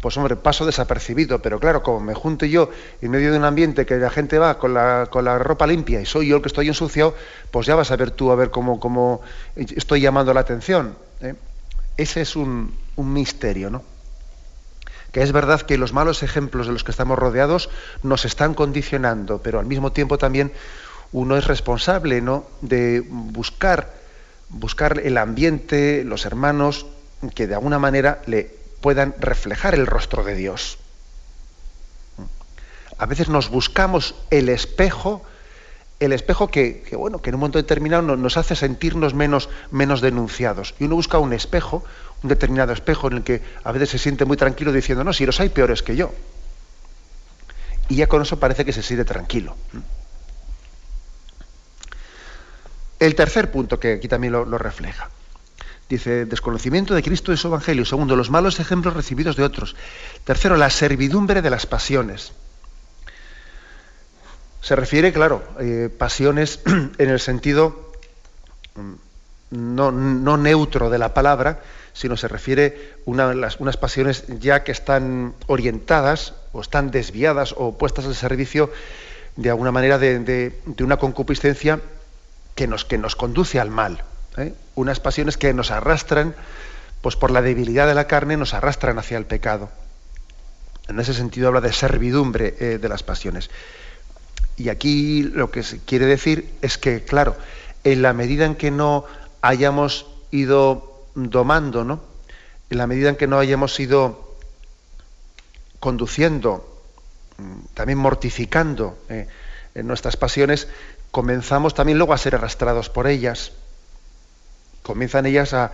Pues 0.01 0.17
hombre, 0.17 0.35
paso 0.35 0.65
desapercibido, 0.65 1.39
pero 1.39 1.59
claro, 1.59 1.83
como 1.83 1.99
me 1.99 2.13
junte 2.13 2.49
yo 2.49 2.69
en 3.01 3.11
medio 3.11 3.31
de 3.31 3.37
un 3.37 3.45
ambiente 3.45 3.85
que 3.85 3.97
la 3.97 4.09
gente 4.09 4.37
va 4.39 4.57
con 4.57 4.73
la, 4.73 5.07
con 5.09 5.25
la 5.25 5.37
ropa 5.37 5.67
limpia 5.67 6.01
y 6.01 6.05
soy 6.05 6.27
yo 6.27 6.37
el 6.37 6.41
que 6.41 6.47
estoy 6.47 6.67
ensuciado, 6.67 7.15
pues 7.51 7.67
ya 7.67 7.75
vas 7.75 7.91
a 7.91 7.95
ver 7.95 8.11
tú 8.11 8.31
a 8.31 8.35
ver 8.35 8.49
cómo, 8.51 8.79
cómo 8.79 9.21
estoy 9.55 10.01
llamando 10.01 10.33
la 10.33 10.41
atención. 10.41 10.95
¿eh? 11.21 11.35
Ese 11.97 12.21
es 12.21 12.35
un, 12.35 12.75
un 12.95 13.13
misterio, 13.13 13.69
¿no? 13.69 13.83
Que 15.11 15.21
es 15.21 15.31
verdad 15.31 15.61
que 15.61 15.77
los 15.77 15.93
malos 15.93 16.23
ejemplos 16.23 16.65
de 16.65 16.73
los 16.73 16.83
que 16.83 16.89
estamos 16.89 17.19
rodeados 17.19 17.69
nos 18.01 18.25
están 18.25 18.55
condicionando, 18.55 19.41
pero 19.43 19.59
al 19.59 19.67
mismo 19.67 19.91
tiempo 19.91 20.17
también 20.17 20.51
uno 21.11 21.37
es 21.37 21.45
responsable, 21.45 22.19
¿no? 22.21 22.45
De 22.61 23.01
buscar, 23.07 23.93
buscar 24.49 24.99
el 25.03 25.19
ambiente, 25.19 26.03
los 26.03 26.25
hermanos, 26.25 26.87
que 27.35 27.45
de 27.45 27.53
alguna 27.53 27.77
manera 27.77 28.21
le 28.25 28.62
puedan 28.83 29.15
reflejar 29.17 29.75
el 29.75 29.87
rostro 29.87 30.25
de 30.25 30.35
Dios. 30.35 30.77
A 32.97 33.05
veces 33.05 33.29
nos 33.29 33.49
buscamos 33.49 34.13
el 34.29 34.49
espejo, 34.49 35.23
el 36.01 36.11
espejo 36.11 36.49
que, 36.49 36.85
bueno, 36.91 37.21
que 37.21 37.29
en 37.29 37.35
un 37.35 37.39
momento 37.39 37.59
determinado 37.59 38.01
nos 38.01 38.35
hace 38.35 38.57
sentirnos 38.57 39.13
menos, 39.13 39.47
menos 39.71 40.01
denunciados. 40.01 40.75
Y 40.79 40.83
uno 40.83 40.95
busca 40.95 41.17
un 41.17 41.31
espejo, 41.31 41.85
un 42.23 42.29
determinado 42.29 42.73
espejo 42.73 43.07
en 43.07 43.13
el 43.13 43.23
que 43.23 43.41
a 43.63 43.71
veces 43.71 43.89
se 43.89 43.99
siente 43.99 44.25
muy 44.25 44.35
tranquilo 44.35 44.73
diciendo, 44.73 45.05
no, 45.05 45.13
si 45.13 45.25
los 45.25 45.39
hay 45.39 45.47
peores 45.47 45.81
que 45.81 45.95
yo. 45.95 46.13
Y 47.87 47.95
ya 47.95 48.07
con 48.07 48.21
eso 48.21 48.37
parece 48.37 48.65
que 48.65 48.73
se 48.73 48.83
siente 48.83 49.05
tranquilo. 49.05 49.55
El 52.99 53.15
tercer 53.15 53.49
punto 53.49 53.79
que 53.79 53.93
aquí 53.93 54.09
también 54.09 54.33
lo 54.33 54.57
refleja. 54.57 55.09
Dice, 55.93 56.25
desconocimiento 56.25 56.95
de 56.95 57.03
Cristo 57.03 57.31
y 57.31 57.37
su 57.37 57.49
Evangelio. 57.49 57.85
Segundo, 57.85 58.15
los 58.15 58.31
malos 58.31 58.59
ejemplos 58.59 58.95
recibidos 58.95 59.35
de 59.35 59.43
otros. 59.43 59.75
Tercero, 60.23 60.57
la 60.57 60.71
servidumbre 60.71 61.43
de 61.43 61.51
las 61.51 61.67
pasiones. 61.67 62.31
Se 64.59 64.75
refiere, 64.75 65.13
claro, 65.13 65.43
eh, 65.59 65.91
pasiones 65.95 66.61
en 66.97 67.09
el 67.11 67.19
sentido 67.19 67.91
mm, 68.73 68.93
no, 69.51 70.37
neutro 70.37 70.89
de 70.89 70.97
la 70.97 71.13
palabra, 71.13 71.61
sino 71.93 72.17
se 72.17 72.27
refiere 72.27 72.95
a 73.05 73.43
unas 73.59 73.77
pasiones 73.77 74.25
ya 74.39 74.63
que 74.63 74.71
están 74.71 75.35
orientadas 75.45 76.33
o 76.53 76.61
están 76.61 76.89
desviadas 76.89 77.53
o 77.55 77.77
puestas 77.77 78.05
al 78.05 78.15
servicio 78.15 78.71
de 79.35 79.51
alguna 79.51 79.71
manera 79.71 79.99
de, 79.99 80.17
de 80.65 80.83
una 80.83 80.97
concupiscencia 80.97 81.81
que 82.55 82.65
nos, 82.65 82.83
que 82.83 82.97
nos 82.97 83.15
conduce 83.15 83.59
al 83.59 83.69
mal. 83.69 84.03
¿Eh? 84.37 84.53
unas 84.75 84.99
pasiones 84.99 85.37
que 85.37 85.53
nos 85.53 85.71
arrastran, 85.71 86.35
pues 87.01 87.15
por 87.15 87.31
la 87.31 87.41
debilidad 87.41 87.87
de 87.87 87.93
la 87.93 88.07
carne, 88.07 88.37
nos 88.37 88.53
arrastran 88.53 88.97
hacia 88.99 89.17
el 89.17 89.25
pecado. 89.25 89.69
En 90.87 90.99
ese 90.99 91.13
sentido 91.13 91.47
habla 91.47 91.61
de 91.61 91.73
servidumbre 91.73 92.55
eh, 92.59 92.77
de 92.77 92.89
las 92.89 93.03
pasiones. 93.03 93.49
Y 94.57 94.69
aquí 94.69 95.23
lo 95.23 95.49
que 95.49 95.63
quiere 95.85 96.05
decir 96.05 96.53
es 96.61 96.77
que, 96.77 97.03
claro, 97.03 97.35
en 97.83 98.01
la 98.01 98.13
medida 98.13 98.45
en 98.45 98.55
que 98.55 98.71
no 98.71 99.05
hayamos 99.41 100.05
ido 100.31 101.05
domando, 101.15 101.83
¿no? 101.83 102.01
En 102.69 102.77
la 102.77 102.87
medida 102.87 103.09
en 103.09 103.15
que 103.15 103.27
no 103.27 103.39
hayamos 103.39 103.79
ido 103.79 104.37
conduciendo, 105.79 106.81
mm, 107.37 107.73
también 107.73 107.97
mortificando 107.97 108.97
eh, 109.09 109.27
en 109.75 109.87
nuestras 109.87 110.17
pasiones, 110.17 110.67
comenzamos 111.11 111.73
también 111.73 111.97
luego 111.97 112.13
a 112.13 112.17
ser 112.17 112.35
arrastrados 112.35 112.89
por 112.89 113.07
ellas 113.07 113.51
comienzan 114.83 115.25
ellas 115.25 115.53
a, 115.53 115.71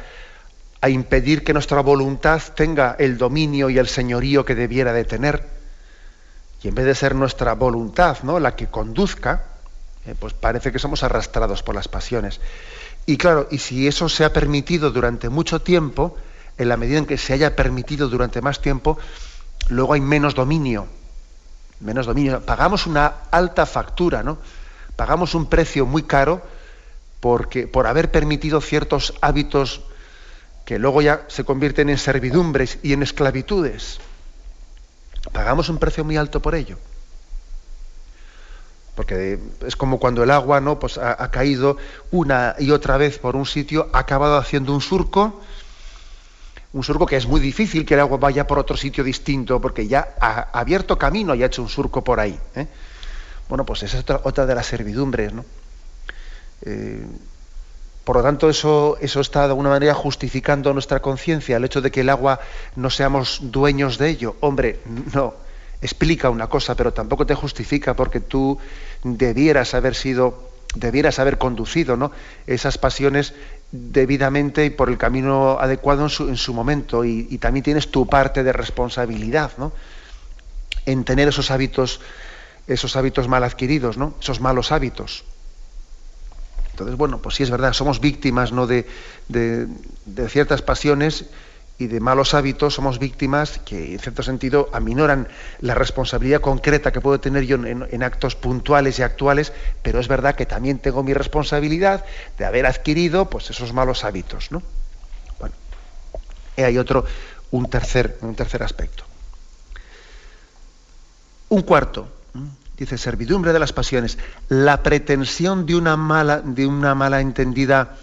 a 0.82 0.90
impedir 0.90 1.44
que 1.44 1.54
nuestra 1.54 1.82
voluntad 1.82 2.42
tenga 2.56 2.96
el 3.00 3.18
dominio 3.18 3.70
y 3.70 3.78
el 3.78 3.88
señorío 3.88 4.46
que 4.46 4.56
debiera 4.56 4.94
de 4.94 5.04
tener. 5.04 5.46
Y 6.64 6.70
en 6.70 6.76
vez 6.76 6.86
de 6.86 6.96
ser 6.96 7.16
nuestra 7.16 7.54
voluntad 7.54 8.18
¿no? 8.24 8.40
la 8.40 8.56
que 8.56 8.68
conduzca, 8.68 9.44
eh, 10.06 10.16
pues 10.18 10.34
parece 10.34 10.72
que 10.72 10.80
somos 10.80 11.04
arrastrados 11.04 11.64
por 11.64 11.76
las 11.76 11.88
pasiones. 11.88 12.40
Y 13.06 13.18
claro, 13.18 13.48
y 13.52 13.58
si 13.58 13.88
eso 13.88 14.08
se 14.08 14.24
ha 14.24 14.32
permitido 14.34 14.92
durante 14.92 15.30
mucho 15.30 15.62
tiempo, 15.62 16.16
en 16.58 16.70
la 16.70 16.78
medida 16.78 17.00
en 17.00 17.06
que 17.06 17.18
se 17.18 17.34
haya 17.34 17.56
permitido 17.56 18.10
durante 18.10 18.42
más 18.42 18.62
tiempo, 18.62 18.98
luego 19.70 19.94
hay 19.94 20.02
menos 20.02 20.36
dominio. 20.36 20.88
Menos 21.80 22.06
dominio. 22.06 22.42
Pagamos 22.42 22.88
una 22.88 23.14
alta 23.32 23.66
factura, 23.66 24.24
¿no? 24.24 24.38
Pagamos 24.96 25.34
un 25.34 25.46
precio 25.46 25.86
muy 25.86 26.04
caro 26.04 26.42
porque, 27.20 27.68
por 27.68 27.88
haber 27.88 28.12
permitido 28.12 28.62
ciertos 28.62 29.14
hábitos 29.22 29.82
que 30.66 30.80
luego 30.80 31.02
ya 31.02 31.26
se 31.28 31.44
convierten 31.44 31.90
en 31.90 31.98
servidumbres 31.98 32.78
y 32.84 32.94
en 32.94 33.02
esclavitudes. 33.02 34.00
Pagamos 35.34 35.68
un 35.70 35.80
precio 35.80 36.04
muy 36.04 36.16
alto 36.16 36.42
por 36.42 36.56
ello. 36.56 36.78
Porque 38.96 39.40
es 39.66 39.76
como 39.76 40.00
cuando 40.00 40.24
el 40.24 40.32
agua 40.32 40.62
¿no? 40.62 40.78
pues 40.78 40.98
ha, 40.98 41.32
caído 41.32 41.78
una 42.12 42.56
y 42.60 42.72
otra 42.72 42.98
vez 42.98 43.18
por 43.18 43.36
un 43.36 43.46
sitio, 43.46 43.90
ha 43.94 44.00
acabado 44.00 44.38
haciendo 44.38 44.74
un 44.74 44.82
surco, 44.82 45.42
un 46.74 46.84
surco 46.84 47.06
que 47.06 47.16
es 47.16 47.26
muy 47.26 47.40
difícil 47.40 47.86
que 47.86 47.96
el 47.96 48.02
agua 48.02 48.18
vaya 48.18 48.46
por 48.46 48.60
otro 48.60 48.78
sitio 48.78 49.04
distinto, 49.04 49.60
porque 49.60 49.88
ya 49.88 50.16
ha 50.20 50.50
abierto 50.54 50.98
camino 50.98 51.34
y 51.34 51.44
ha 51.44 51.48
hecho 51.48 51.64
un 51.64 51.70
surco 51.70 52.04
por 52.04 52.20
ahí. 52.20 52.40
¿eh? 52.56 52.68
Bueno, 53.48 53.66
pues 53.66 53.84
esa 53.84 54.00
es 54.00 54.06
otra, 54.24 54.46
de 54.46 54.54
las 54.54 54.68
servidumbres. 54.68 55.34
¿no? 55.34 55.46
Eh, 56.66 57.06
por 58.04 58.16
lo 58.18 58.24
tanto, 58.24 58.50
eso, 58.50 58.98
eso 59.02 59.22
está 59.22 59.42
de 59.42 59.50
alguna 59.50 59.70
manera 59.70 59.94
justificando 59.94 60.74
nuestra 60.74 61.00
conciencia, 61.00 61.58
el 61.58 61.66
hecho 61.66 61.80
de 61.80 61.92
que 61.92 62.02
el 62.02 62.10
agua 62.10 62.40
no 62.76 62.90
seamos 62.90 63.40
dueños 63.44 64.00
de 64.00 64.10
ello. 64.10 64.36
Hombre, 64.40 64.80
no, 65.14 65.36
explica 65.82 66.30
una 66.30 66.48
cosa, 66.48 66.76
pero 66.76 66.92
tampoco 66.92 67.26
te 67.26 67.36
justifica 67.36 67.96
porque 67.96 68.20
tú 68.20 68.58
debieras 69.04 69.74
haber 69.74 69.96
sido, 69.96 70.50
debieras 70.76 71.20
haber 71.20 71.38
conducido 71.38 71.98
¿no? 71.98 72.12
esas 72.48 72.78
pasiones 72.78 73.34
debidamente 73.72 74.66
y 74.66 74.70
por 74.72 74.90
el 74.90 74.98
camino 74.98 75.58
adecuado 75.60 76.04
en 76.04 76.10
su, 76.10 76.30
en 76.30 76.38
su 76.38 76.54
momento. 76.54 77.06
Y, 77.06 77.38
también 77.38 77.64
tienes 77.64 77.92
tu 77.92 78.08
parte 78.08 78.44
de 78.44 78.54
responsabilidad 78.54 79.52
¿no? 79.58 79.72
en 80.86 81.04
tener 81.04 81.28
esos 81.28 81.52
hábitos, 81.52 82.02
esos 82.68 82.96
hábitos 82.96 83.28
mal 83.28 83.44
adquiridos, 83.44 83.98
¿no? 83.98 84.16
esos 84.20 84.42
malos 84.42 84.72
hábitos. 84.72 85.24
Entonces, 86.80 86.98
bueno, 86.98 87.22
pues 87.22 87.36
sí 87.36 87.44
es 87.44 87.52
verdad, 87.52 87.74
somos 87.74 88.00
víctimas 88.00 88.54
¿no? 88.54 88.66
de, 88.66 88.88
ciertas 90.30 90.62
pasiones 90.62 91.26
y 91.78 91.88
de 91.88 92.00
malos 92.00 92.34
hábitos, 92.34 92.76
somos 92.76 93.00
víctimas 93.00 93.60
que 93.66 93.92
en 93.92 94.00
cierto 94.00 94.24
sentido 94.24 94.70
aminoran 94.72 95.28
la 95.60 95.76
responsabilidad 95.76 96.40
concreta 96.40 96.94
que 96.94 97.02
puedo 97.02 97.20
tener 97.20 97.44
yo 97.44 97.58
en, 97.58 98.04
actos 98.04 98.38
puntuales 98.38 98.98
y 98.98 99.02
actuales, 99.04 99.52
pero 99.84 100.00
es 100.00 100.08
verdad 100.08 100.36
que 100.36 100.46
también 100.46 100.80
tengo 100.80 101.04
mi 101.04 101.14
responsabilidad 101.14 102.06
de 102.38 102.46
haber 102.46 102.66
adquirido 102.66 103.30
pues, 103.30 103.50
esos 103.50 103.74
malos 103.74 104.06
hábitos. 104.06 104.50
¿no? 104.50 104.64
Bueno, 105.38 105.56
hay 106.56 106.78
otro, 106.78 107.04
un 107.52 107.70
tercer, 107.70 108.18
un 108.22 108.36
tercer 108.36 108.64
aspecto. 108.64 109.04
Un 111.50 111.62
cuarto, 111.64 112.08
dice 112.86 112.98
servidumbre 112.98 113.54
de 113.54 113.60
las 113.60 113.74
pasiones, 113.74 114.18
la 114.48 114.82
pretensión 114.84 115.66
de 115.66 115.76
una 115.76 115.98
mala, 115.98 116.42
de 116.42 116.66
una 116.66 116.96
mala 116.96 117.20
entendida 117.20 117.98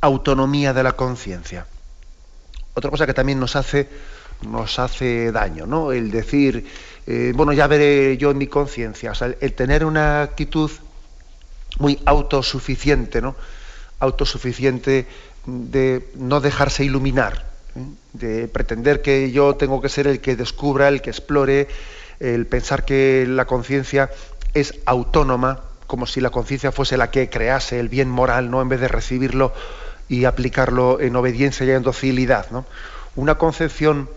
autonomía 0.00 0.72
de 0.72 0.82
la 0.82 0.92
conciencia. 0.92 1.66
Otra 2.74 2.90
cosa 2.90 3.06
que 3.06 3.14
también 3.14 3.38
nos 3.38 3.56
hace, 3.56 3.88
nos 4.48 4.78
hace 4.78 5.30
daño, 5.32 5.66
¿no? 5.66 5.92
El 5.92 6.10
decir, 6.10 6.66
eh, 7.06 7.32
bueno, 7.34 7.52
ya 7.52 7.66
veré 7.66 8.16
yo 8.16 8.30
en 8.30 8.38
mi 8.38 8.46
conciencia, 8.46 9.10
o 9.10 9.14
sea, 9.14 9.34
el 9.40 9.52
tener 9.52 9.84
una 9.84 10.22
actitud 10.22 10.70
muy 11.78 12.00
autosuficiente, 12.06 13.20
¿no? 13.20 13.36
Autosuficiente 13.98 15.06
de 15.44 16.10
no 16.14 16.40
dejarse 16.40 16.84
iluminar, 16.84 17.46
¿eh? 17.74 17.84
de 18.12 18.48
pretender 18.48 19.02
que 19.02 19.32
yo 19.32 19.56
tengo 19.56 19.80
que 19.80 19.88
ser 19.88 20.06
el 20.06 20.20
que 20.20 20.36
descubra, 20.36 20.88
el 20.88 21.02
que 21.02 21.10
explore, 21.10 21.68
el 22.20 22.46
pensar 22.46 22.84
que 22.84 23.26
la 23.28 23.46
conciencia 23.46 24.10
es 24.54 24.74
autónoma, 24.86 25.60
como 25.86 26.06
si 26.06 26.20
la 26.20 26.30
conciencia 26.30 26.72
fuese 26.72 26.96
la 26.96 27.10
que 27.10 27.30
crease 27.30 27.78
el 27.78 27.88
bien 27.88 28.10
moral, 28.10 28.50
¿no? 28.50 28.60
En 28.60 28.68
vez 28.68 28.80
de 28.80 28.88
recibirlo 28.88 29.52
y 30.08 30.24
aplicarlo 30.24 31.00
en 31.00 31.16
obediencia 31.16 31.64
y 31.66 31.70
en 31.70 31.82
docilidad, 31.82 32.50
¿no? 32.50 32.66
Una 33.16 33.36
concepción 33.36 34.08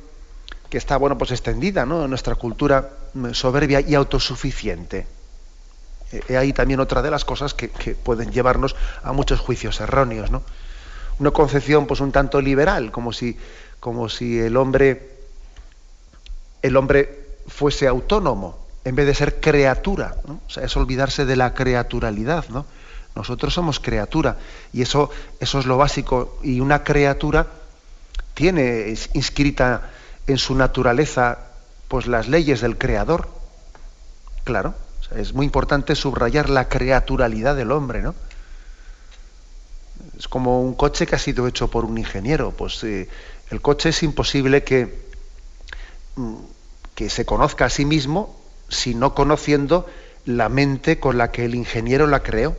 que 0.69 0.77
está, 0.77 0.97
bueno, 0.97 1.17
pues 1.17 1.31
extendida, 1.31 1.85
¿no? 1.85 2.03
En 2.03 2.09
nuestra 2.09 2.35
cultura 2.35 2.89
mm, 3.13 3.31
soberbia 3.31 3.81
y 3.81 3.95
autosuficiente. 3.95 5.05
He 6.27 6.35
ahí 6.37 6.51
también 6.51 6.79
otra 6.81 7.01
de 7.01 7.11
las 7.11 7.23
cosas 7.23 7.53
que, 7.53 7.69
que, 7.69 7.95
pueden 7.95 8.31
llevarnos 8.31 8.75
a 9.03 9.13
muchos 9.13 9.39
juicios 9.39 9.79
erróneos, 9.79 10.29
¿no? 10.31 10.43
Una 11.19 11.31
concepción, 11.31 11.87
pues, 11.87 11.99
un 11.99 12.11
tanto 12.11 12.41
liberal, 12.41 12.91
como 12.91 13.13
si, 13.13 13.37
como 13.79 14.09
si 14.09 14.39
el 14.39 14.57
hombre, 14.57 15.09
el 16.61 16.75
hombre 16.75 17.20
fuese 17.47 17.87
autónomo 17.87 18.59
en 18.83 18.95
vez 18.95 19.05
de 19.05 19.15
ser 19.15 19.39
criatura. 19.39 20.15
Es 20.61 20.75
olvidarse 20.77 21.25
de 21.25 21.35
la 21.35 21.53
creaturalidad. 21.53 22.47
¿no? 22.49 22.65
Nosotros 23.15 23.53
somos 23.53 23.79
criatura 23.79 24.37
y 24.73 24.81
eso, 24.81 25.09
eso 25.39 25.59
es 25.59 25.65
lo 25.65 25.77
básico. 25.77 26.39
Y 26.43 26.59
una 26.59 26.83
criatura 26.83 27.47
tiene 28.33 28.95
inscrita 29.13 29.91
en 30.27 30.37
su 30.37 30.55
naturaleza 30.55 31.39
pues 31.87 32.07
las 32.07 32.27
leyes 32.27 32.61
del 32.61 32.77
creador. 32.77 33.27
Claro, 34.43 34.73
es 35.15 35.33
muy 35.33 35.45
importante 35.45 35.95
subrayar 35.95 36.49
la 36.49 36.69
creaturalidad 36.69 37.55
del 37.55 37.71
hombre, 37.71 38.01
¿no? 38.01 38.15
Es 40.17 40.27
como 40.27 40.61
un 40.61 40.73
coche 40.73 41.05
que 41.05 41.15
ha 41.15 41.19
sido 41.19 41.47
hecho 41.47 41.69
por 41.69 41.85
un 41.85 41.97
ingeniero. 41.97 42.51
Pues 42.51 42.83
eh, 42.83 43.09
el 43.49 43.61
coche 43.61 43.89
es 43.89 44.03
imposible 44.03 44.63
que 44.63 45.03
mm, 46.15 46.35
que 46.95 47.09
se 47.09 47.25
conozca 47.25 47.65
a 47.65 47.69
sí 47.69 47.85
mismo, 47.85 48.35
sino 48.69 49.13
conociendo 49.13 49.87
la 50.25 50.49
mente 50.49 50.99
con 50.99 51.17
la 51.17 51.31
que 51.31 51.45
el 51.45 51.55
ingeniero 51.55 52.07
la 52.07 52.23
creó. 52.23 52.55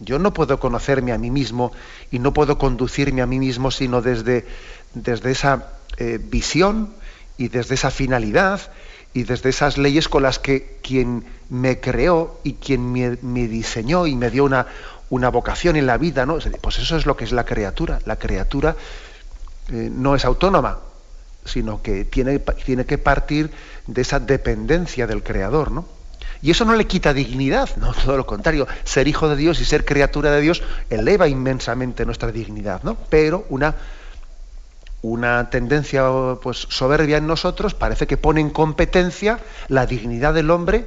Yo 0.00 0.18
no 0.18 0.32
puedo 0.32 0.60
conocerme 0.60 1.12
a 1.12 1.18
mí 1.18 1.30
mismo 1.30 1.72
y 2.10 2.18
no 2.18 2.32
puedo 2.32 2.58
conducirme 2.58 3.22
a 3.22 3.26
mí 3.26 3.38
mismo 3.38 3.70
sino 3.70 4.00
desde, 4.00 4.46
desde 4.94 5.32
esa 5.32 5.72
eh, 5.96 6.20
visión 6.22 6.94
y 7.36 7.48
desde 7.48 7.74
esa 7.74 7.90
finalidad 7.90 8.60
y 9.12 9.24
desde 9.24 9.48
esas 9.48 9.78
leyes 9.78 10.08
con 10.08 10.22
las 10.22 10.38
que 10.38 10.78
quien 10.82 11.24
me 11.48 11.80
creó 11.80 12.38
y 12.44 12.54
quien 12.54 12.92
me, 12.92 13.48
diseñó 13.48 14.06
y 14.06 14.14
me 14.14 14.30
dio 14.30 14.44
una, 14.44 14.66
una, 15.10 15.30
vocación 15.30 15.76
en 15.76 15.86
la 15.86 15.96
vida, 15.96 16.26
¿no? 16.26 16.38
Pues 16.60 16.78
eso 16.78 16.96
es 16.96 17.06
lo 17.06 17.16
que 17.16 17.24
es 17.24 17.32
la 17.32 17.44
criatura. 17.44 18.00
La 18.04 18.16
criatura 18.16 18.76
eh, 19.72 19.90
no 19.90 20.14
es 20.14 20.24
autónoma, 20.24 20.78
sino 21.48 21.82
que 21.82 22.04
tiene, 22.04 22.38
tiene 22.38 22.84
que 22.84 22.98
partir 22.98 23.50
de 23.86 24.02
esa 24.02 24.20
dependencia 24.20 25.06
del 25.06 25.22
Creador, 25.22 25.70
¿no? 25.72 25.86
Y 26.40 26.50
eso 26.52 26.64
no 26.64 26.74
le 26.76 26.86
quita 26.86 27.12
dignidad, 27.12 27.70
no, 27.76 27.92
todo 27.92 28.16
lo 28.16 28.26
contrario. 28.26 28.68
Ser 28.84 29.08
hijo 29.08 29.28
de 29.28 29.36
Dios 29.36 29.60
y 29.60 29.64
ser 29.64 29.84
criatura 29.84 30.30
de 30.30 30.40
Dios 30.40 30.62
eleva 30.88 31.28
inmensamente 31.28 32.06
nuestra 32.06 32.30
dignidad, 32.30 32.82
¿no? 32.84 32.96
Pero 33.10 33.44
una, 33.48 33.74
una 35.02 35.50
tendencia 35.50 36.04
pues, 36.42 36.58
soberbia 36.70 37.16
en 37.16 37.26
nosotros 37.26 37.74
parece 37.74 38.06
que 38.06 38.16
pone 38.16 38.40
en 38.40 38.50
competencia 38.50 39.40
la 39.68 39.86
dignidad 39.86 40.34
del 40.34 40.50
hombre 40.50 40.86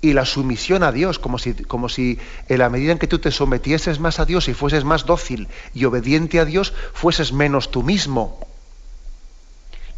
y 0.00 0.12
la 0.14 0.24
sumisión 0.24 0.82
a 0.82 0.92
Dios, 0.92 1.18
como 1.18 1.38
si, 1.38 1.54
como 1.54 1.88
si 1.88 2.18
en 2.48 2.58
la 2.58 2.70
medida 2.70 2.92
en 2.92 2.98
que 2.98 3.06
tú 3.06 3.18
te 3.18 3.30
sometieses 3.30 3.98
más 3.98 4.18
a 4.18 4.24
Dios 4.24 4.48
y 4.48 4.54
fueses 4.54 4.84
más 4.84 5.04
dócil 5.04 5.48
y 5.74 5.84
obediente 5.84 6.40
a 6.40 6.44
Dios, 6.44 6.72
fueses 6.94 7.32
menos 7.32 7.70
tú 7.70 7.82
mismo. 7.82 8.46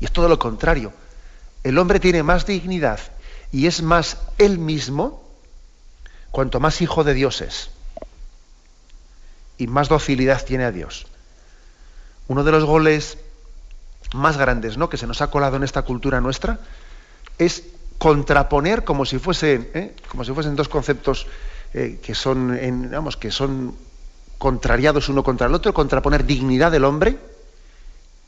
Y 0.03 0.07
es 0.07 0.11
todo 0.11 0.29
lo 0.29 0.37
contrario. 0.37 0.93
El 1.63 1.79
hombre 1.79 2.01
tiene 2.01 2.25
más 2.25 2.45
dignidad 2.45 2.99
y 3.53 3.69
es 3.69 3.83
más 3.83 4.17
él 4.37 4.59
mismo 4.59 5.23
cuanto 6.33 6.59
más 6.59 6.83
hijo 6.83 7.05
de 7.05 7.15
Dios 7.15 7.41
es. 7.41 7.71
Y 9.59 9.69
más 9.69 9.89
docilidad 9.89 10.45
tiene 10.45 10.65
a 10.65 10.73
Dios. 10.73 11.07
Uno 12.27 12.43
de 12.43 12.51
los 12.51 12.65
goles 12.65 13.17
más 14.13 14.39
grandes 14.39 14.77
¿no? 14.77 14.89
que 14.89 14.97
se 14.97 15.07
nos 15.07 15.23
ha 15.23 15.31
colado 15.31 15.55
en 15.55 15.63
esta 15.63 15.83
cultura 15.83 16.21
nuestra 16.21 16.59
es 17.39 17.63
contraponer 17.99 18.83
como 18.83 19.05
si 19.05 19.21
fuesen, 19.21 19.71
¿eh? 19.73 19.95
como 20.09 20.25
si 20.25 20.33
fuesen 20.33 20.57
dos 20.57 20.69
conceptos 20.69 21.29
eh, 21.75 22.01
que 22.03 22.17
son, 22.17 22.59
que 23.21 23.31
son 23.31 23.77
contrariados 24.37 25.09
uno 25.09 25.23
contra 25.23 25.47
el 25.47 25.55
otro, 25.55 25.73
contraponer 25.73 26.27
dignidad 26.27 26.73
del 26.73 26.87
hombre 26.87 27.31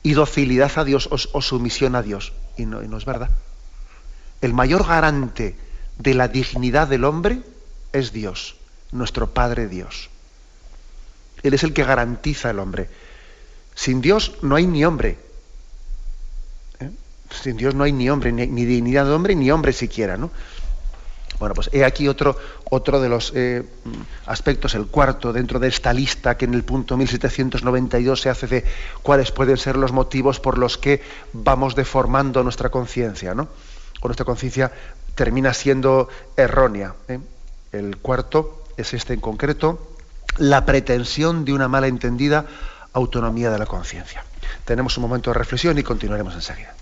y 0.04 0.12
docilidad 0.12 0.70
a 0.76 0.84
Dios 0.84 1.08
o, 1.10 1.42
sumisión 1.42 1.96
a 1.96 2.02
Dios. 2.02 2.34
Y 2.56 2.66
no, 2.66 2.82
no 2.82 2.98
es 2.98 3.06
verdad. 3.06 3.30
El 4.42 4.52
mayor 4.52 4.86
garante 4.86 5.56
de 5.98 6.14
la 6.14 6.28
dignidad 6.28 6.86
del 6.86 7.04
hombre 7.04 7.40
es 7.92 8.12
Dios, 8.12 8.56
nuestro 8.92 9.30
Padre 9.32 9.66
Dios. 9.66 10.10
Él 11.42 11.54
es 11.54 11.62
el 11.64 11.72
que 11.72 11.84
garantiza 11.84 12.50
al 12.50 12.58
hombre 12.58 12.88
Sin 13.74 14.00
Dios 14.00 14.32
no 14.42 14.56
hay 14.56 14.66
ni 14.66 14.84
hombre. 14.84 15.16
¿eh? 16.80 16.90
Sin 17.30 17.56
Dios 17.56 17.74
no 17.74 17.84
hay 17.84 17.92
ni 17.92 18.10
hombre, 18.10 18.30
ni, 18.30 18.64
dignidad 18.66 19.06
de 19.06 19.12
hombre, 19.12 19.34
ni 19.34 19.50
hombre 19.50 19.72
siquiera, 19.72 20.18
¿no? 20.18 20.30
Bueno, 21.38 21.54
pues 21.54 21.68
he 21.72 21.84
aquí 21.84 22.08
otro, 22.08 22.36
otro 22.70 23.00
de 23.00 23.08
los 23.08 23.32
eh, 23.34 23.64
aspectos, 24.26 24.74
el 24.74 24.86
cuarto, 24.86 25.32
dentro 25.32 25.58
de 25.58 25.68
esta 25.68 25.92
lista 25.92 26.36
que 26.36 26.44
en 26.44 26.54
el 26.54 26.64
punto 26.64 26.96
1792 26.96 28.20
se 28.20 28.30
hace 28.30 28.46
de 28.46 28.64
cuáles 29.02 29.32
pueden 29.32 29.56
ser 29.56 29.76
los 29.76 29.92
motivos 29.92 30.40
por 30.40 30.58
los 30.58 30.78
que 30.78 31.02
vamos 31.32 31.74
deformando 31.74 32.42
nuestra 32.42 32.70
conciencia, 32.70 33.34
¿no? 33.34 33.48
O 34.00 34.08
nuestra 34.08 34.24
conciencia 34.24 34.70
termina 35.14 35.52
siendo 35.54 36.08
errónea. 36.36 36.94
¿eh? 37.08 37.18
El 37.72 37.96
cuarto 37.98 38.64
es 38.76 38.94
este 38.94 39.14
en 39.14 39.20
concreto, 39.20 39.96
la 40.38 40.64
pretensión 40.64 41.44
de 41.44 41.52
una 41.52 41.68
mala 41.68 41.86
entendida 41.86 42.46
autonomía 42.92 43.50
de 43.50 43.58
la 43.58 43.66
conciencia. 43.66 44.24
Tenemos 44.64 44.96
un 44.96 45.02
momento 45.02 45.30
de 45.30 45.34
reflexión 45.34 45.78
y 45.78 45.82
continuaremos 45.82 46.34
enseguida. 46.34 46.74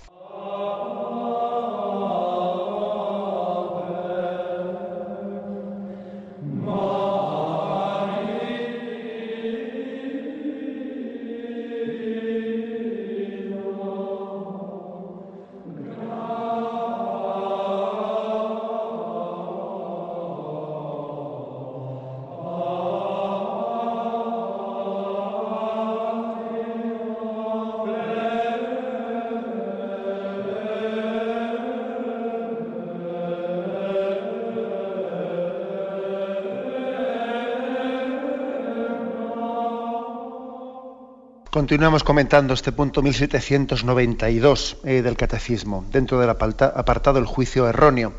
Continuamos 41.63 42.03
comentando 42.03 42.53
este 42.53 42.73
punto 42.73 43.01
1792 43.01 44.77
eh, 44.83 45.01
del 45.01 45.15
Catecismo, 45.15 45.85
dentro 45.89 46.19
del 46.19 46.29
apartado 46.29 47.19
el 47.19 47.25
juicio 47.25 47.69
erróneo. 47.69 48.11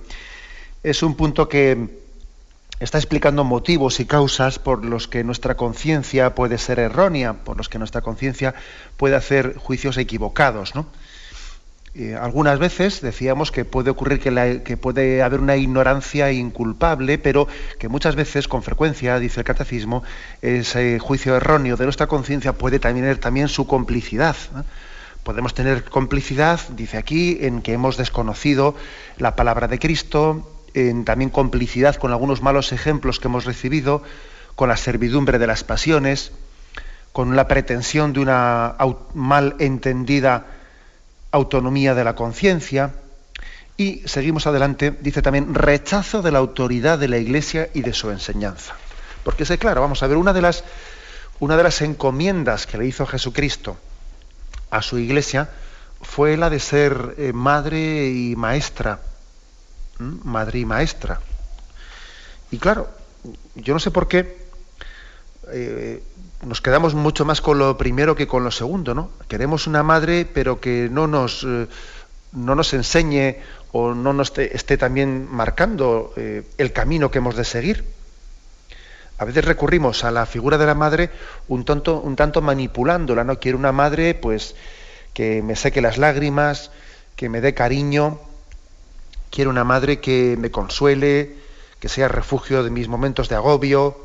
Es 0.83 1.03
un 1.03 1.15
punto 1.15 1.47
que 1.47 2.01
está 2.81 2.97
explicando 2.97 3.45
motivos 3.45 4.01
y 4.01 4.07
causas 4.07 4.59
por 4.59 4.83
los 4.87 5.09
que 5.09 5.25
nuestra 5.25 5.59
conciencia 5.59 6.35
puede 6.35 6.57
ser 6.57 6.79
errónea, 6.79 7.35
por 7.35 7.59
los 7.59 7.69
que 7.69 7.79
nuestra 7.79 8.01
conciencia 8.01 8.55
puede 8.97 9.15
hacer 9.15 9.59
juicios 9.59 9.99
equivocados. 9.99 10.75
¿no? 10.75 10.87
Algunas 12.21 12.59
veces 12.59 13.01
decíamos 13.01 13.53
que 13.53 13.65
puede 13.65 13.91
ocurrir 13.91 14.19
que, 14.19 14.77
puede 14.77 15.23
haber 15.23 15.39
una 15.39 15.57
ignorancia 15.57 16.33
inculpable, 16.33 17.19
pero 17.19 17.47
que 17.79 17.89
muchas 17.89 18.17
veces, 18.17 18.49
con 18.49 18.65
frecuencia, 18.65 19.21
dice 19.21 19.41
el 19.41 19.45
catecismo, 19.45 20.03
ese 20.43 20.99
juicio 20.99 21.37
erróneo 21.37 21.77
de 21.77 21.85
nuestra 21.85 22.09
conciencia 22.09 22.53
puede 22.55 22.81
tener 22.81 23.19
también 23.19 23.49
su 23.49 23.69
complicidad. 23.69 24.35
Podemos 25.23 25.55
tener 25.55 25.85
complicidad, 25.85 26.61
dice 26.71 26.99
aquí, 26.99 27.39
en 27.43 27.63
que 27.63 27.75
hemos 27.75 27.97
desconocido 27.97 28.75
la 29.19 29.37
palabra 29.37 29.69
de 29.69 29.79
Cristo, 29.79 30.51
en 30.75 31.05
también 31.05 31.31
complicidad 31.31 31.95
con 31.95 32.11
algunos 32.11 32.43
malos 32.43 32.73
ejemplos 32.73 33.21
que 33.21 33.29
hemos 33.29 33.45
recibido, 33.45 34.03
con 34.57 34.69
la 34.69 34.77
servidumbre 34.77 35.39
de 35.39 35.47
las 35.47 35.63
pasiones, 35.63 36.33
con 37.13 37.37
la 37.37 37.47
pretensión 37.47 38.13
de 38.13 38.19
una 38.19 38.75
mal 39.15 39.55
entendida 39.61 40.47
autonomía 41.35 41.95
de 41.95 42.05
la 42.05 42.15
conciencia. 42.15 42.95
Y 43.77 44.03
seguimos 44.07 44.47
adelante, 44.47 44.93
dice 45.01 45.21
también 45.21 45.53
rechazo 45.53 46.23
de 46.23 46.31
la 46.31 46.39
autoridad 46.39 46.99
de 46.99 47.09
la 47.09 47.19
Iglesia 47.19 47.71
y 47.75 47.83
de 47.83 47.93
su 47.93 48.11
enseñanza. 48.11 48.75
Porque 49.25 49.43
es 49.43 49.51
claro, 49.59 49.81
vamos 49.81 50.03
a 50.03 50.07
ver, 50.07 50.17
una 50.17 50.33
de 50.33 50.43
las, 50.43 50.63
una 51.41 51.57
de 51.57 51.65
las 51.65 51.83
encomiendas 51.83 52.67
que 52.67 52.79
le 52.79 52.87
hizo 52.87 53.05
Jesucristo 53.05 53.77
a 54.71 54.81
su 54.81 54.99
Iglesia 54.99 55.51
fue 56.01 56.37
la 56.37 56.51
de 56.51 56.61
ser 56.61 57.15
eh, 57.19 57.33
madre 57.33 58.11
y 58.11 58.37
maestra. 58.37 59.01
Madre 59.99 60.61
y 60.61 60.65
maestra. 60.65 61.21
Y 62.51 62.59
claro, 62.59 62.89
yo 63.57 63.75
no 63.75 63.81
sé 63.81 63.91
por 63.91 64.07
qué 64.07 64.45
eh, 65.53 66.03
nos 66.45 66.61
quedamos 66.61 66.95
mucho 66.95 67.25
más 67.25 67.41
con 67.41 67.59
lo 67.59 67.77
primero 67.77 68.15
que 68.15 68.27
con 68.27 68.45
lo 68.45 68.51
segundo, 68.51 68.95
¿no? 68.95 69.11
Queremos 69.29 69.67
una 69.67 69.83
madre, 69.83 70.27
pero 70.27 70.61
que 70.61 70.89
no 70.91 71.07
nos, 71.07 71.45
eh, 71.45 71.67
no 72.33 72.55
nos 72.55 72.73
enseñe 72.75 73.37
o 73.73 73.95
no 73.95 74.13
nos 74.13 74.37
esté, 74.39 74.77
también 74.77 75.29
marcando 75.31 76.13
eh, 76.17 76.43
el 76.59 76.73
camino 76.73 77.11
que 77.11 77.19
hemos 77.19 77.37
de 77.37 77.45
seguir. 77.45 77.85
A 79.19 79.25
veces 79.25 79.45
recurrimos 79.45 80.05
a 80.05 80.11
la 80.11 80.27
figura 80.27 80.59
de 80.59 80.67
la 80.67 80.75
madre 80.75 81.11
un, 81.49 81.65
tonto, 81.65 82.01
un 82.01 82.17
tanto 82.17 82.43
manipulándola, 82.43 83.25
¿no? 83.25 83.39
Quiero 83.39 83.59
una 83.59 83.73
madre, 83.73 84.15
pues, 84.15 84.55
que 85.13 85.43
me 85.43 85.57
seque 85.57 85.81
las 85.81 85.99
lágrimas, 85.99 86.71
que 87.17 87.29
me 87.29 87.41
dé 87.41 87.55
cariño. 87.55 88.19
Quiero 89.31 89.51
una 89.51 89.65
madre 89.65 90.01
que 90.01 90.37
me 90.39 90.51
consuele, 90.51 91.37
que 91.81 91.89
sea 91.89 92.09
refugio 92.09 92.63
de 92.63 92.71
mis 92.71 92.89
momentos 92.89 93.29
de 93.29 93.37
agobio, 93.37 94.04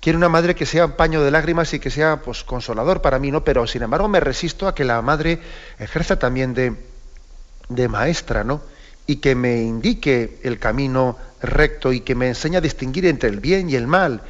Quiero 0.00 0.18
una 0.18 0.28
madre 0.28 0.54
que 0.54 0.66
sea 0.66 0.86
un 0.86 0.92
paño 0.92 1.22
de 1.22 1.30
lágrimas 1.30 1.74
y 1.74 1.80
que 1.80 1.90
sea 1.90 2.22
pues, 2.22 2.44
consolador 2.44 3.02
para 3.02 3.18
mí, 3.18 3.30
¿no? 3.30 3.44
Pero 3.44 3.66
sin 3.66 3.82
embargo 3.82 4.08
me 4.08 4.20
resisto 4.20 4.68
a 4.68 4.74
que 4.74 4.84
la 4.84 5.02
madre 5.02 5.40
ejerza 5.78 6.18
también 6.18 6.54
de, 6.54 6.74
de 7.68 7.88
maestra, 7.88 8.44
¿no? 8.44 8.62
Y 9.06 9.16
que 9.16 9.34
me 9.34 9.62
indique 9.62 10.38
el 10.44 10.58
camino 10.58 11.16
recto 11.40 11.92
y 11.92 12.00
que 12.00 12.14
me 12.14 12.28
enseñe 12.28 12.56
a 12.56 12.60
distinguir 12.60 13.06
entre 13.06 13.28
el 13.28 13.40
bien 13.40 13.70
y 13.70 13.74
el 13.74 13.86
mal 13.86 14.22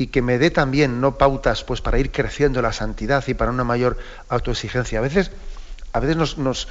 y 0.00 0.06
que 0.06 0.22
me 0.22 0.38
dé 0.38 0.50
también 0.50 1.02
no 1.02 1.18
pautas 1.18 1.62
pues 1.62 1.82
para 1.82 1.98
ir 1.98 2.10
creciendo 2.10 2.62
la 2.62 2.72
santidad 2.72 3.22
y 3.26 3.34
para 3.34 3.50
una 3.50 3.64
mayor 3.64 3.98
autoexigencia. 4.30 4.98
A 4.98 5.02
veces, 5.02 5.30
a 5.92 6.00
veces 6.00 6.38
nos, 6.38 6.68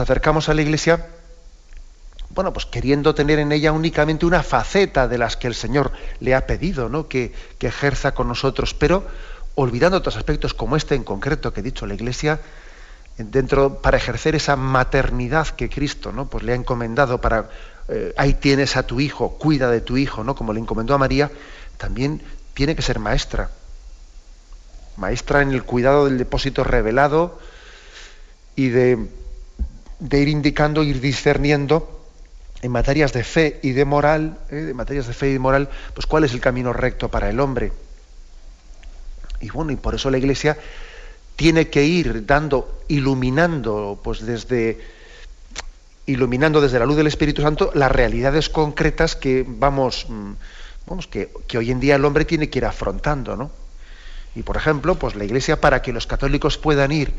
acercamos 0.00 0.48
a 0.48 0.54
la 0.54 0.62
iglesia 0.62 1.06
bueno, 2.38 2.52
pues 2.52 2.66
queriendo 2.66 3.16
tener 3.16 3.40
en 3.40 3.50
ella 3.50 3.72
únicamente 3.72 4.24
una 4.24 4.44
faceta 4.44 5.08
de 5.08 5.18
las 5.18 5.36
que 5.36 5.48
el 5.48 5.56
Señor 5.56 5.90
le 6.20 6.36
ha 6.36 6.46
pedido, 6.46 6.88
¿no? 6.88 7.08
Que, 7.08 7.34
ejerza 7.58 8.14
con 8.14 8.28
nosotros, 8.28 8.74
pero 8.74 9.04
olvidando 9.56 9.98
otros 9.98 10.16
aspectos 10.16 10.54
como 10.54 10.76
este 10.76 10.94
en 10.94 11.02
concreto 11.02 11.52
que 11.52 11.58
he 11.58 11.62
dicho 11.64 11.84
la 11.84 11.94
Iglesia, 11.94 12.38
dentro 13.16 13.82
para 13.82 13.96
ejercer 13.96 14.36
esa 14.36 14.54
maternidad 14.54 15.48
que 15.48 15.68
Cristo, 15.68 16.12
¿no? 16.12 16.30
Pues 16.30 16.44
le 16.44 16.52
ha 16.52 16.54
encomendado 16.54 17.20
para 17.20 17.50
eh, 17.88 18.14
ahí 18.16 18.34
tienes 18.34 18.76
a 18.76 18.84
tu 18.84 19.00
hijo, 19.00 19.30
cuida 19.30 19.68
de 19.68 19.80
tu 19.80 19.96
hijo, 19.96 20.22
¿no? 20.22 20.36
Como 20.36 20.52
le 20.52 20.60
encomendó 20.60 20.94
a 20.94 20.98
María, 20.98 21.32
también 21.76 22.22
tiene 22.54 22.76
que 22.76 22.82
ser 22.82 23.00
maestra. 23.00 23.50
Maestra 24.96 25.42
en 25.42 25.50
el 25.50 25.64
cuidado 25.64 26.04
del 26.04 26.18
depósito 26.18 26.62
revelado 26.62 27.40
y 28.54 28.68
de, 28.68 29.08
de 29.98 30.20
ir 30.20 30.28
indicando, 30.28 30.84
ir 30.84 31.00
discerniendo 31.00 31.97
en 32.60 32.72
materias 32.72 33.12
de 33.12 33.24
fe 33.24 33.60
y 33.62 33.72
de 33.72 33.84
moral, 33.84 34.38
¿eh? 34.50 34.72
materias 34.74 35.06
de 35.06 35.14
fe 35.14 35.30
y 35.30 35.32
de 35.34 35.38
moral, 35.38 35.68
pues 35.94 36.06
cuál 36.06 36.24
es 36.24 36.32
el 36.32 36.40
camino 36.40 36.72
recto 36.72 37.08
para 37.08 37.30
el 37.30 37.40
hombre. 37.40 37.72
Y 39.40 39.50
bueno, 39.50 39.70
y 39.70 39.76
por 39.76 39.94
eso 39.94 40.10
la 40.10 40.18
Iglesia 40.18 40.58
tiene 41.36 41.68
que 41.68 41.84
ir 41.84 42.26
dando, 42.26 42.82
iluminando, 42.88 44.00
pues 44.02 44.26
desde 44.26 44.98
iluminando 46.06 46.60
desde 46.60 46.78
la 46.78 46.86
luz 46.86 46.96
del 46.96 47.06
Espíritu 47.06 47.42
Santo 47.42 47.70
las 47.74 47.92
realidades 47.92 48.48
concretas 48.48 49.14
que 49.14 49.44
vamos, 49.46 50.06
mm, 50.08 50.32
vamos 50.86 51.06
que, 51.06 51.30
que 51.46 51.58
hoy 51.58 51.70
en 51.70 51.80
día 51.80 51.96
el 51.96 52.04
hombre 52.04 52.24
tiene 52.24 52.48
que 52.48 52.58
ir 52.58 52.64
afrontando, 52.64 53.36
¿no? 53.36 53.50
Y 54.34 54.42
por 54.42 54.56
ejemplo, 54.56 54.94
pues 54.96 55.14
la 55.14 55.24
Iglesia 55.24 55.60
para 55.60 55.82
que 55.82 55.92
los 55.92 56.06
católicos 56.06 56.58
puedan 56.58 56.92
ir 56.92 57.12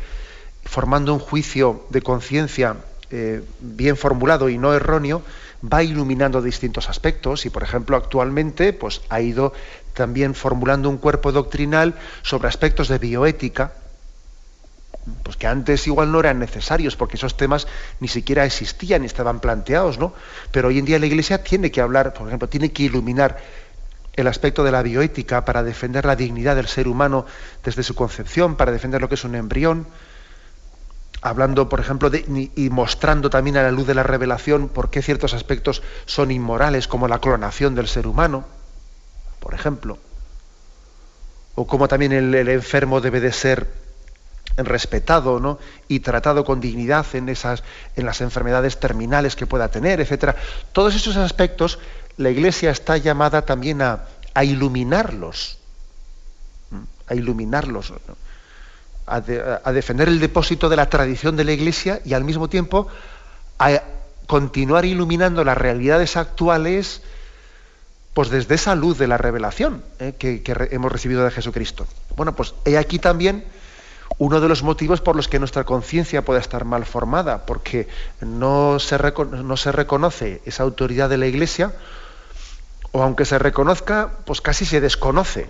formando 0.65 1.13
un 1.13 1.19
juicio 1.19 1.85
de 1.89 2.01
conciencia 2.01 2.77
eh, 3.11 3.43
bien 3.59 3.97
formulado 3.97 4.49
y 4.49 4.57
no 4.57 4.73
erróneo, 4.73 5.23
va 5.61 5.83
iluminando 5.83 6.41
distintos 6.41 6.89
aspectos 6.89 7.45
y, 7.45 7.49
por 7.49 7.63
ejemplo, 7.63 7.97
actualmente 7.97 8.73
pues, 8.73 9.01
ha 9.09 9.21
ido 9.21 9.53
también 9.93 10.35
formulando 10.35 10.89
un 10.89 10.97
cuerpo 10.97 11.31
doctrinal 11.31 11.95
sobre 12.21 12.47
aspectos 12.47 12.87
de 12.87 12.97
bioética, 12.97 13.73
pues 15.23 15.37
que 15.37 15.47
antes 15.47 15.87
igual 15.87 16.11
no 16.11 16.19
eran 16.19 16.39
necesarios 16.39 16.95
porque 16.95 17.17
esos 17.17 17.35
temas 17.35 17.67
ni 17.99 18.07
siquiera 18.07 18.45
existían 18.45 19.01
ni 19.01 19.07
estaban 19.07 19.39
planteados, 19.39 19.97
¿no? 19.97 20.13
Pero 20.51 20.67
hoy 20.67 20.79
en 20.79 20.85
día 20.85 20.99
la 20.99 21.07
Iglesia 21.07 21.43
tiene 21.43 21.71
que 21.71 21.81
hablar, 21.81 22.13
por 22.13 22.27
ejemplo, 22.27 22.47
tiene 22.47 22.71
que 22.71 22.83
iluminar 22.83 23.37
el 24.15 24.27
aspecto 24.27 24.63
de 24.63 24.71
la 24.71 24.83
bioética 24.83 25.45
para 25.45 25.63
defender 25.63 26.05
la 26.05 26.15
dignidad 26.15 26.55
del 26.55 26.67
ser 26.67 26.87
humano 26.87 27.25
desde 27.63 27.83
su 27.83 27.95
concepción, 27.95 28.55
para 28.55 28.71
defender 28.71 29.01
lo 29.01 29.09
que 29.09 29.15
es 29.15 29.23
un 29.23 29.35
embrión, 29.35 29.87
hablando, 31.21 31.67
por 31.69 31.79
ejemplo, 31.79 32.09
y 32.55 32.69
mostrando 32.69 33.29
también 33.29 33.57
a 33.57 33.63
la 33.63 33.71
luz 33.71 33.87
de 33.87 33.93
la 33.93 34.03
revelación 34.03 34.69
por 34.69 34.89
qué 34.89 35.01
ciertos 35.01 35.33
aspectos 35.33 35.81
son 36.05 36.31
inmorales, 36.31 36.87
como 36.87 37.07
la 37.07 37.19
clonación 37.19 37.75
del 37.75 37.87
ser 37.87 38.07
humano, 38.07 38.45
por 39.39 39.53
ejemplo. 39.53 39.97
o 41.55 41.67
cómo 41.67 41.89
también 41.89 42.13
el, 42.13 42.47
enfermo 42.47 43.01
debe 43.01 43.19
de 43.19 43.33
ser 43.33 43.67
respetado 44.55 45.39
¿no? 45.39 45.59
y 45.89 45.99
tratado 45.99 46.45
con 46.45 46.61
dignidad 46.61 47.05
en, 47.13 47.27
esas, 47.27 47.63
en 47.97 48.05
las 48.05 48.21
enfermedades 48.21 48.79
terminales 48.79 49.35
que 49.35 49.45
pueda 49.45 49.69
tener, 49.69 49.99
etcétera. 49.99 50.35
Todos 50.71 50.95
esos 50.95 51.17
aspectos 51.17 51.79
la 52.15 52.29
Iglesia 52.29 52.71
está 52.71 52.95
llamada 52.97 53.41
también 53.41 53.81
a 53.81 54.07
iluminarlos, 54.41 55.59
a 57.07 57.15
iluminarlos, 57.15 57.93
a, 59.09 59.71
defender 59.71 60.07
el 60.07 60.19
depósito 60.19 60.69
de 60.69 60.75
la 60.75 60.89
tradición 60.89 61.35
de 61.35 61.43
la 61.43 61.51
Iglesia 61.51 62.01
y 62.05 62.13
al 62.13 62.23
mismo 62.23 62.47
tiempo 62.47 62.87
a 63.57 63.81
continuar 64.27 64.85
iluminando 64.85 65.43
las 65.43 65.57
realidades 65.57 66.15
actuales 66.15 67.01
pues 68.13 68.29
desde 68.29 68.55
esa 68.55 68.75
luz 68.75 68.97
de 68.97 69.07
la 69.07 69.17
revelación 69.17 69.83
¿eh? 69.99 70.13
que, 70.17 70.41
hemos 70.71 70.91
recibido 70.91 71.23
de 71.23 71.31
Jesucristo. 71.31 71.87
Bueno, 72.15 72.35
pues 72.35 72.53
he 72.65 72.77
aquí 72.77 72.99
también 72.99 73.45
uno 74.17 74.41
de 74.41 74.49
los 74.49 74.63
motivos 74.63 75.01
por 75.01 75.15
los 75.15 75.27
que 75.27 75.39
nuestra 75.39 75.63
conciencia 75.63 76.23
puede 76.23 76.41
estar 76.41 76.65
mal 76.65 76.85
formada, 76.85 77.45
porque 77.45 77.87
no 78.21 78.79
se, 78.79 78.97
no 78.97 79.57
se 79.57 79.71
reconoce 79.71 80.41
esa 80.45 80.63
autoridad 80.63 81.09
de 81.09 81.17
la 81.17 81.27
Iglesia, 81.27 81.73
o 82.91 83.03
aunque 83.03 83.25
se 83.25 83.39
reconozca, 83.39 84.11
pues 84.25 84.41
casi 84.41 84.65
se 84.65 84.81
desconoce. 84.81 85.49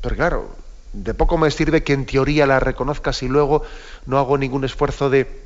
Pero 0.00 0.16
claro, 0.16 0.56
de 0.94 1.12
poco 1.12 1.36
me 1.36 1.50
sirve 1.50 1.82
que 1.82 1.92
en 1.92 2.06
teoría 2.06 2.46
la 2.46 2.60
reconozca 2.60 3.12
si 3.12 3.28
luego 3.28 3.62
no 4.06 4.18
hago 4.18 4.38
ningún 4.38 4.64
esfuerzo 4.64 5.10
de 5.10 5.42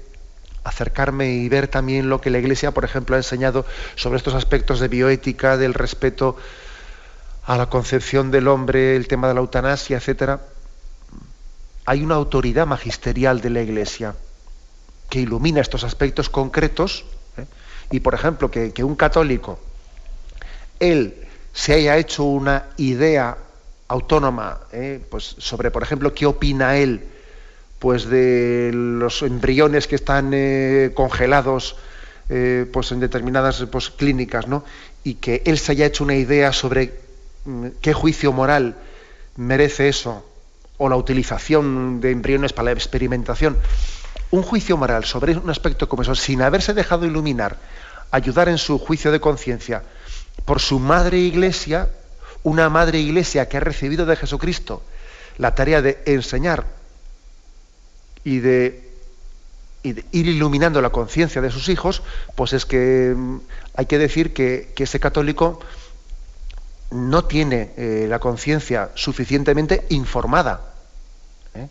acercarme 0.62 1.32
y 1.32 1.49
ver 1.49 1.68
también 1.68 2.11
lo 2.11 2.20
que 2.20 2.30
la 2.30 2.38
Iglesia, 2.38 2.72
por 2.72 2.84
ejemplo, 2.84 3.16
ha 3.16 3.18
enseñado 3.18 3.64
sobre 3.96 4.18
estos 4.18 4.34
aspectos 4.34 4.80
de 4.80 4.88
bioética, 4.88 5.57
del 5.57 5.72
respeto 5.72 6.36
a 7.46 7.57
la 7.57 7.66
concepción 7.66 8.30
del 8.30 8.46
hombre, 8.46 8.94
el 8.94 9.09
tema 9.09 9.28
de 9.28 9.34
la 9.34 9.40
eutanasia, 9.40 9.96
etcétera. 9.96 10.40
Hay 11.86 12.03
una 12.03 12.16
autoridad 12.16 12.66
magisterial 12.66 13.40
de 13.40 13.51
la 13.51 13.62
Iglesia 13.62 14.14
que 15.09 15.20
ilumina 15.20 15.62
estos 15.62 15.84
aspectos 15.84 16.28
concretos 16.28 17.07
¿eh? 17.38 17.46
y, 17.90 18.01
por 18.01 18.14
ejemplo, 18.14 18.51
que, 18.51 18.84
un 18.84 18.96
católico 18.96 19.59
él 20.78 21.26
se 21.55 21.72
haya 21.72 21.96
hecho 21.96 22.24
una 22.24 22.66
idea 22.76 23.38
autónoma, 23.89 24.61
¿eh? 24.72 25.01
pues 25.11 25.36
sobre, 25.39 25.70
por 25.70 25.82
ejemplo, 25.82 26.14
qué 26.14 26.26
opina 26.26 26.76
él 26.76 27.03
pues 27.78 28.07
de 28.07 28.70
los 28.72 29.22
embriones 29.22 29.86
que 29.86 29.95
están 29.95 30.32
eh, 30.34 30.91
congelados 30.95 31.76
eh, 32.28 32.66
pues 32.72 32.93
en 32.93 33.01
determinadas 33.01 33.64
pues, 33.70 33.91
clínicas, 33.91 34.49
¿no? 34.49 34.64
Y 35.05 35.14
que 35.14 35.43
él 35.47 35.59
se 35.59 35.72
haya 35.72 35.86
hecho 35.86 36.05
una 36.05 36.16
idea 36.16 36.53
sobre 36.53 36.93
mm, 37.45 37.66
qué 37.80 37.93
juicio 37.93 38.32
moral 38.32 38.76
merece 39.36 39.89
eso, 39.89 40.24
o 40.76 40.89
la 40.89 40.97
utilización 40.97 42.01
de 42.01 42.11
embriones 42.11 42.53
para 42.53 42.66
la 42.66 42.72
experimentación. 42.72 43.57
Un 44.30 44.43
juicio 44.43 44.76
moral 44.76 45.05
sobre 45.05 45.36
un 45.36 45.49
aspecto 45.49 45.89
como 45.89 46.03
eso, 46.03 46.14
sin 46.14 46.43
haberse 46.43 46.74
dejado 46.74 47.07
iluminar, 47.07 47.57
ayudar 48.11 48.49
en 48.49 48.59
su 48.59 48.78
juicio 48.78 49.12
de 49.12 49.20
conciencia 49.20 49.82
por 50.45 50.61
su 50.61 50.78
madre 50.78 51.18
iglesia, 51.18 51.89
una 52.43 52.68
madre 52.68 52.99
iglesia 52.99 53.49
que 53.49 53.57
ha 53.57 53.61
recibido 53.61 54.07
de 54.07 54.16
Jesucristo 54.16 54.82
la 55.39 55.55
tarea 55.55 55.82
de 55.82 56.03
enseñar 56.07 56.66
y 58.24 58.41
de, 58.41 58.89
ir 59.82 60.26
iluminando 60.26 60.82
la 60.82 60.91
conciencia 60.91 61.41
de 61.41 61.51
sus 61.51 61.68
hijos, 61.68 62.03
pues 62.34 62.53
es 62.53 62.66
que 62.66 63.14
mm, 63.16 63.39
hay 63.74 63.86
que 63.86 63.99
decir 63.99 64.34
que, 64.34 64.74
ese 64.76 65.01
católico 65.01 65.61
no 66.91 67.24
tiene 67.24 67.70
eh, 67.76 68.07
la 68.09 68.18
conciencia 68.18 68.91
suficientemente 68.95 69.86
informada. 69.91 70.62
¿eh? 71.55 71.68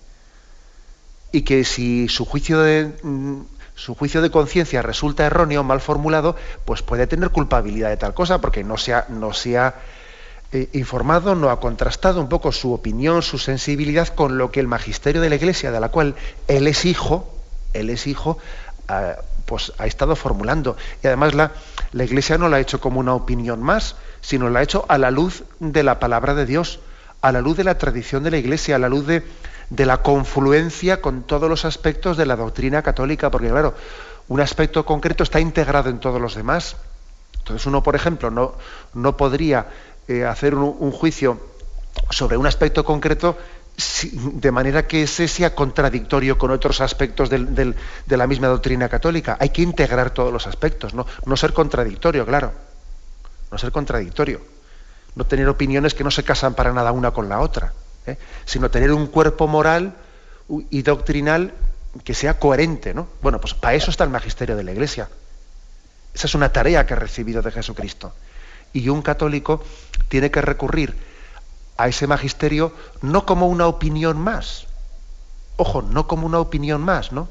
Y 1.31 1.41
que 1.41 1.63
si 1.63 2.07
su 2.07 2.25
juicio 2.25 2.59
de, 2.61 2.93
mm, 3.03 3.41
su 3.75 3.93
juicio 3.93 4.21
de 4.21 4.31
conciencia 4.31 4.81
resulta 4.81 5.25
erróneo, 5.25 5.63
mal 5.63 5.81
formulado, 5.81 6.35
pues 6.65 6.81
puede 6.81 7.07
tener 7.07 7.29
culpabilidad 7.29 7.89
de 7.89 7.97
tal 7.97 8.13
cosa, 8.13 8.39
porque 8.39 8.63
no 8.63 8.77
se 8.77 8.93
ha, 8.93 9.05
no 9.09 9.33
se 9.33 9.57
ha 9.57 9.75
eh, 10.51 10.69
informado, 10.73 11.35
no 11.35 11.49
ha 11.49 11.59
contrastado 11.59 12.21
un 12.21 12.29
poco 12.29 12.51
su 12.51 12.73
opinión, 12.73 13.21
su 13.21 13.37
sensibilidad 13.37 14.07
con 14.07 14.37
lo 14.37 14.49
que 14.49 14.59
el 14.59 14.67
magisterio 14.67 15.21
de 15.21 15.29
la 15.29 15.35
Iglesia, 15.35 15.71
de 15.71 15.79
la 15.79 15.89
cual 15.89 16.15
él 16.47 16.67
es 16.67 16.85
hijo, 16.85 17.27
él 17.73 17.89
es 17.89 18.07
hijo, 18.07 18.37
ah, 18.87 19.15
pues 19.45 19.73
ha 19.77 19.87
estado 19.87 20.15
formulando. 20.15 20.77
Y 21.03 21.07
además 21.07 21.33
la, 21.33 21.51
la 21.91 22.03
Iglesia 22.03 22.37
no 22.37 22.47
la 22.49 22.57
ha 22.57 22.59
hecho 22.59 22.79
como 22.79 22.99
una 22.99 23.13
opinión 23.13 23.61
más, 23.61 23.95
sino 24.21 24.49
la 24.49 24.59
ha 24.59 24.63
hecho 24.63 24.85
a 24.87 24.97
la 24.97 25.11
luz 25.11 25.43
de 25.59 25.83
la 25.83 25.99
palabra 25.99 26.33
de 26.33 26.45
Dios, 26.45 26.79
a 27.21 27.31
la 27.31 27.41
luz 27.41 27.57
de 27.57 27.63
la 27.63 27.77
tradición 27.77 28.23
de 28.23 28.31
la 28.31 28.37
Iglesia, 28.37 28.77
a 28.77 28.79
la 28.79 28.89
luz 28.89 29.05
de, 29.05 29.23
de 29.69 29.85
la 29.85 30.01
confluencia 30.01 31.01
con 31.01 31.23
todos 31.23 31.49
los 31.49 31.65
aspectos 31.65 32.15
de 32.15 32.25
la 32.25 32.35
doctrina 32.35 32.83
católica, 32.83 33.31
porque 33.31 33.49
claro, 33.49 33.73
un 34.29 34.41
aspecto 34.41 34.85
concreto 34.85 35.23
está 35.23 35.39
integrado 35.39 35.89
en 35.89 35.99
todos 35.99 36.21
los 36.21 36.35
demás. 36.35 36.77
Entonces 37.39 37.65
uno, 37.65 37.81
por 37.83 37.95
ejemplo, 37.95 38.29
no, 38.29 38.55
no 38.93 39.15
podría 39.15 39.67
eh, 40.07 40.25
hacer 40.25 40.55
un, 40.55 40.91
juicio 40.91 41.39
sobre 42.09 42.37
un 42.37 42.47
aspecto 42.47 42.83
concreto 42.85 43.37
de 44.13 44.51
manera 44.51 44.87
que 44.87 45.03
ese 45.03 45.27
sea 45.27 45.53
contradictorio 45.53 46.37
con 46.37 46.49
otros 46.51 46.81
aspectos 46.81 47.29
de 47.29 48.17
la 48.17 48.27
misma 48.27 48.47
doctrina 48.47 48.89
católica. 48.89 49.37
Hay 49.39 49.49
que 49.49 49.61
integrar 49.61 50.11
todos 50.11 50.33
los 50.33 50.47
aspectos, 50.47 50.93
¿no? 50.93 51.05
ser 51.37 51.53
contradictorio, 51.53 52.25
claro. 52.25 52.53
No 53.51 53.57
ser 53.57 53.71
contradictorio. 53.71 54.41
No 55.15 55.25
tener 55.25 55.47
opiniones 55.47 55.93
que 55.93 56.03
no 56.03 56.11
se 56.11 56.23
casan 56.23 56.53
para 56.53 56.73
nada 56.73 56.91
una 56.91 57.11
con 57.11 57.27
la 57.27 57.39
otra, 57.39 57.73
¿eh? 58.05 58.17
sino 58.45 58.69
tener 58.69 58.91
un 58.91 59.07
cuerpo 59.07 59.47
moral 59.47 59.95
y 60.69 60.81
doctrinal 60.83 61.53
que 62.03 62.13
sea 62.13 62.39
coherente. 62.39 62.93
¿no? 62.93 63.07
Bueno, 63.21 63.39
pues 63.41 63.53
para 63.53 63.75
eso 63.75 63.91
está 63.91 64.03
el 64.03 64.09
magisterio 64.09 64.55
de 64.55 64.63
la 64.63 64.71
Iglesia. 64.71 65.09
Esa 66.13 66.27
es 66.27 66.35
una 66.35 66.51
tarea 66.51 66.85
que 66.85 66.93
ha 66.93 66.97
recibido 66.97 67.41
de 67.41 67.51
Jesucristo. 67.51 68.13
Y 68.73 68.89
un 68.89 69.01
católico 69.01 69.63
tiene 70.09 70.31
que 70.31 70.41
recurrir 70.41 70.95
a 71.77 71.87
ese 71.87 72.07
magisterio 72.07 72.73
no 73.01 73.25
como 73.25 73.47
una 73.47 73.67
opinión 73.67 74.19
más, 74.19 74.67
ojo, 75.57 75.81
no 75.81 76.07
como 76.07 76.25
una 76.25 76.39
opinión 76.39 76.81
más, 76.81 77.11
¿no? 77.11 77.27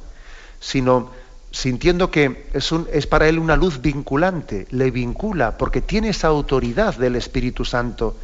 Sino 0.61 1.11
sintiendo 1.51 2.11
que 2.11 2.49
es, 2.53 2.71
un, 2.73 2.87
es 2.93 3.07
para 3.07 3.29
él 3.29 3.39
una 3.39 3.57
luz 3.57 3.81
vinculante, 3.81 4.67
le 4.71 4.91
vincula, 4.91 5.57
porque 5.57 5.81
tiene 5.81 6.11
esa 6.11 6.29
autoridad 6.29 6.95
del 6.97 7.17
Espíritu 7.17 7.65
Santo, 7.65 8.17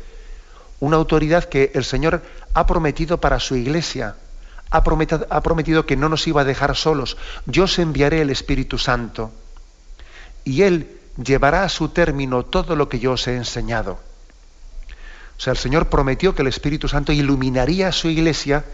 una 0.81 0.97
autoridad 0.97 1.45
que 1.45 1.73
el 1.75 1.85
Señor 1.85 2.23
ha 2.55 2.67
prometido 2.67 3.21
para 3.21 3.41
su 3.41 3.57
iglesia, 3.57 4.17
ha 4.71 4.79
ha 4.79 5.43
prometido 5.43 5.87
que 5.87 5.97
no 5.97 6.09
nos 6.09 6.27
iba 6.27 6.43
a 6.43 6.45
dejar 6.45 6.77
solos, 6.77 7.17
yo 7.47 7.65
os 7.65 7.79
enviaré 7.79 8.21
el 8.21 8.31
Espíritu 8.31 8.79
Santo, 8.79 9.31
y 10.45 10.63
Él 10.63 11.01
llevará 11.17 11.65
a 11.65 11.69
su 11.69 11.89
término 11.89 12.45
todo 12.45 12.77
lo 12.77 12.89
que 12.89 12.99
yo 12.99 13.13
os 13.13 13.27
he 13.29 13.37
enseñado. 13.37 13.99
O 15.37 15.41
sea, 15.41 15.53
el 15.53 15.59
Señor 15.59 15.89
prometió 15.89 16.35
que 16.35 16.43
el 16.43 16.49
Espíritu 16.49 16.89
Santo 16.89 17.13
iluminaría 17.13 17.91
su 17.93 18.09
iglesia 18.09 18.65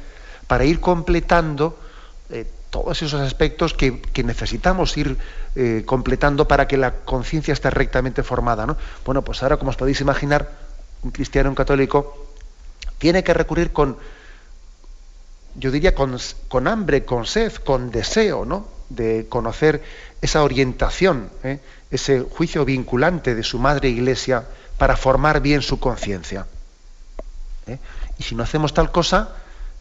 para 0.47 0.65
ir 0.65 0.81
completando 0.81 1.79
eh, 2.31 2.47
todos 2.71 3.01
esos 3.03 3.21
aspectos 3.21 3.73
que, 3.75 4.03
necesitamos 4.23 4.97
ir 4.97 5.17
eh, 5.55 5.83
completando 5.87 6.47
para 6.47 6.69
que 6.69 6.77
la 6.77 6.97
conciencia 6.97 7.53
esté 7.53 7.71
rectamente 7.71 8.23
formada. 8.23 8.67
¿no? 8.67 8.77
Bueno, 9.05 9.23
pues 9.23 9.43
ahora, 9.43 9.57
como 9.57 9.71
os 9.71 9.77
podéis 9.77 10.01
imaginar, 10.01 10.51
un 11.03 11.11
cristiano, 11.11 11.49
un 11.49 11.55
católico, 11.55 12.33
tiene 12.99 13.25
que 13.25 13.33
recurrir 13.33 13.73
con, 13.73 13.97
yo 15.55 15.71
diría, 15.71 15.95
con, 15.95 16.19
con 16.49 16.69
hambre, 16.69 17.05
con 17.05 17.25
sed, 17.25 17.55
con 17.55 17.91
deseo, 17.91 18.45
¿no? 18.45 18.78
De 18.89 19.27
conocer 19.29 19.83
esa 20.21 20.43
orientación, 20.43 21.31
¿eh? 21.45 21.61
ese 21.91 22.21
juicio 22.21 22.65
vinculante 22.65 23.35
de 23.35 23.43
su 23.43 23.59
madre 23.59 23.89
iglesia 23.89 24.45
para 24.79 24.97
formar 24.97 25.41
bien 25.41 25.63
su 25.63 25.79
conciencia. 25.79 26.47
¿eh? 27.67 27.79
Y 28.19 28.23
si 28.23 28.35
no 28.35 28.43
hacemos 28.43 28.75
tal 28.75 28.91
cosa, 28.91 29.35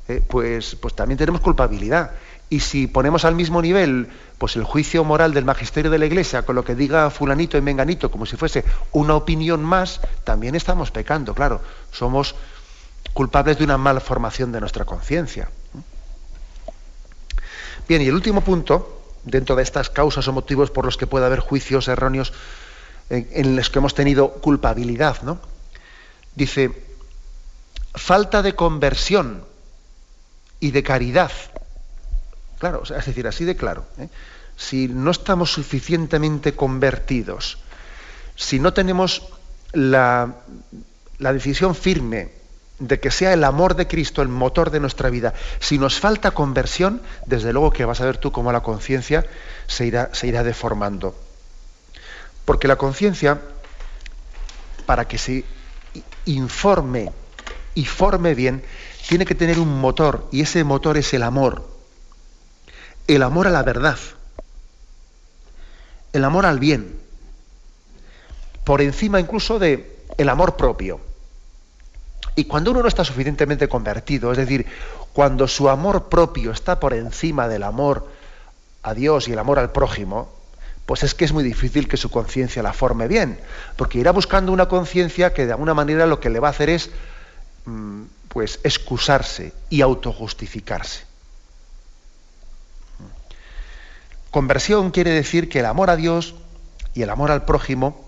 eh, 0.07 0.21
pues, 0.27 0.75
pues 0.75 0.95
también 0.95 1.17
tenemos 1.17 1.41
culpabilidad. 1.41 2.11
Y 2.49 2.61
si 2.61 2.87
ponemos 2.87 3.25
al 3.25 3.35
mismo 3.35 3.61
nivel 3.61 4.07
pues 4.37 4.55
el 4.55 4.63
juicio 4.63 5.03
moral 5.03 5.33
del 5.33 5.43
magisterio 5.43 5.91
de 5.91 5.97
la 5.97 6.05
iglesia 6.05 6.43
con 6.43 6.55
lo 6.55 6.63
que 6.63 6.75
diga 6.75 7.09
fulanito 7.09 7.57
y 7.57 7.61
menganito 7.61 8.09
como 8.09 8.25
si 8.25 8.37
fuese 8.37 8.63
una 8.93 9.15
opinión 9.15 9.63
más, 9.63 9.99
también 10.23 10.55
estamos 10.55 10.91
pecando, 10.91 11.33
claro. 11.33 11.61
Somos 11.91 12.35
culpables 13.13 13.57
de 13.57 13.63
una 13.63 13.77
malformación 13.77 14.51
de 14.51 14.61
nuestra 14.61 14.85
conciencia. 14.85 15.49
Bien, 17.87 18.01
y 18.01 18.07
el 18.07 18.13
último 18.13 18.41
punto 18.41 18.96
dentro 19.27 19.55
de 19.55 19.63
estas 19.63 19.89
causas 19.89 20.27
o 20.27 20.33
motivos 20.33 20.71
por 20.71 20.85
los 20.85 20.97
que 20.97 21.07
puede 21.07 21.25
haber 21.25 21.39
juicios 21.39 21.87
erróneos 21.87 22.33
en, 23.09 23.55
los 23.55 23.69
que 23.69 23.79
hemos 23.79 23.93
tenido 23.93 24.33
culpabilidad, 24.33 25.21
¿no? 25.21 25.39
Dice, 26.35 26.71
falta 27.95 28.41
de 28.41 28.53
conversión 28.53 29.43
y 30.59 30.71
de 30.71 30.83
caridad. 30.83 31.31
Claro, 32.59 32.83
es 32.83 33.05
decir, 33.05 33.27
así 33.27 33.45
de 33.45 33.55
claro. 33.55 33.85
¿eh? 33.97 34.09
Si 34.55 34.87
no 34.87 35.11
estamos 35.11 35.51
suficientemente 35.51 36.55
convertidos, 36.55 37.59
si 38.35 38.59
no 38.59 38.73
tenemos 38.73 39.29
la, 39.73 40.35
la 41.19 41.33
decisión 41.33 41.75
firme 41.75 42.36
de 42.79 42.99
que 42.99 43.11
sea 43.11 43.33
el 43.33 43.43
amor 43.43 43.75
de 43.75 43.87
Cristo 43.87 44.21
el 44.21 44.27
motor 44.27 44.69
de 44.69 44.79
nuestra 44.79 45.09
vida. 45.09 45.33
Si 45.59 45.77
nos 45.77 45.99
falta 45.99 46.31
conversión, 46.31 47.01
desde 47.25 47.53
luego 47.53 47.71
que 47.71 47.85
vas 47.85 48.01
a 48.01 48.05
ver 48.05 48.17
tú 48.17 48.31
cómo 48.31 48.51
la 48.51 48.61
conciencia 48.61 49.25
se 49.65 49.85
irá, 49.85 50.09
se 50.13 50.27
irá 50.27 50.43
deformando. 50.43 51.15
Porque 52.45 52.67
la 52.67 52.75
conciencia, 52.75 53.41
para 54.85 55.07
que 55.07 55.17
se 55.17 55.43
informe 56.25 57.11
y 57.73 57.85
forme 57.85 58.35
bien, 58.35 58.63
tiene 59.07 59.25
que 59.25 59.35
tener 59.35 59.59
un 59.59 59.79
motor, 59.79 60.27
y 60.31 60.41
ese 60.41 60.63
motor 60.63 60.97
es 60.97 61.13
el 61.13 61.23
amor. 61.23 61.67
El 63.07 63.23
amor 63.23 63.47
a 63.47 63.51
la 63.51 63.63
verdad. 63.63 63.97
El 66.13 66.23
amor 66.23 66.45
al 66.45 66.59
bien. 66.59 66.99
Por 68.63 68.81
encima 68.81 69.19
incluso 69.19 69.59
de 69.59 69.97
el 70.17 70.29
amor 70.29 70.57
propio. 70.57 71.06
Y 72.37 72.45
cuando 72.45 72.69
uno 72.69 72.83
no 72.83 72.87
está 72.87 73.03
suficientemente 73.03 73.67
convertido, 73.67 74.31
es 74.31 74.37
decir, 74.37 74.67
cuando 75.11 75.47
su 75.47 75.69
amor 75.69 76.07
propio 76.07 76.51
está 76.51 76.79
por 76.79 76.93
encima 76.93 77.47
del 77.47 77.63
amor 77.63 78.07
a 78.83 78.93
Dios 78.93 79.27
y 79.27 79.33
el 79.33 79.39
amor 79.39 79.57
al 79.57 79.71
prójimo, 79.71 80.31
pues 80.85 81.01
es 81.01 81.15
que 81.15 81.25
es 81.25 81.33
muy 81.33 81.43
difícil 81.43 81.87
que 81.87 81.97
su 81.97 82.11
conciencia 82.11 82.61
la 82.61 82.73
forme 82.73 83.07
bien, 83.07 83.39
porque 83.75 83.97
irá 83.97 84.11
buscando 84.11 84.51
una 84.51 84.67
conciencia 84.67 85.33
que 85.33 85.47
de 85.47 85.53
alguna 85.53 85.73
manera 85.73 86.05
lo 86.05 86.19
que 86.19 86.29
le 86.29 86.39
va 86.39 86.49
a 86.49 86.51
hacer 86.51 86.69
es 86.69 86.91
mm, 87.65 88.03
pues 88.27 88.59
excusarse 88.63 89.51
y 89.71 89.81
autojustificarse. 89.81 91.05
Conversión 94.29 94.91
quiere 94.91 95.09
decir 95.09 95.49
que 95.49 95.61
el 95.61 95.65
amor 95.65 95.89
a 95.89 95.95
Dios 95.95 96.35
y 96.93 97.01
el 97.01 97.09
amor 97.09 97.31
al 97.31 97.45
prójimo 97.45 98.06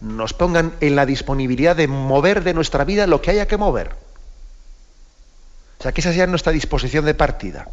nos 0.00 0.32
pongan 0.32 0.74
en 0.80 0.96
la 0.96 1.06
disponibilidad 1.06 1.76
de 1.76 1.88
mover 1.88 2.44
de 2.44 2.54
nuestra 2.54 2.84
vida 2.84 3.06
lo 3.06 3.20
que 3.20 3.30
haya 3.30 3.46
que 3.46 3.56
mover. 3.56 3.90
O 5.78 5.82
sea, 5.82 5.92
que 5.92 6.00
esa 6.00 6.12
sea 6.12 6.26
nuestra 6.26 6.52
disposición 6.52 7.04
de 7.04 7.14
partida. 7.14 7.68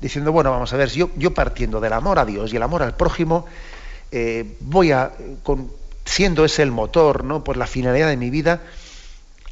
Diciendo, 0.00 0.32
bueno, 0.32 0.50
vamos 0.50 0.72
a 0.72 0.76
ver, 0.76 0.90
yo, 0.90 1.10
yo 1.16 1.32
partiendo 1.32 1.80
del 1.80 1.92
amor 1.92 2.18
a 2.18 2.24
Dios 2.24 2.52
y 2.52 2.56
el 2.56 2.62
amor 2.62 2.82
al 2.82 2.96
prójimo, 2.96 3.46
eh, 4.10 4.56
voy 4.60 4.92
a, 4.92 5.12
siendo 6.04 6.44
ese 6.44 6.62
el 6.62 6.72
motor, 6.72 7.24
¿no? 7.24 7.44
Por 7.44 7.56
la 7.56 7.66
finalidad 7.66 8.08
de 8.08 8.16
mi 8.16 8.30
vida, 8.30 8.60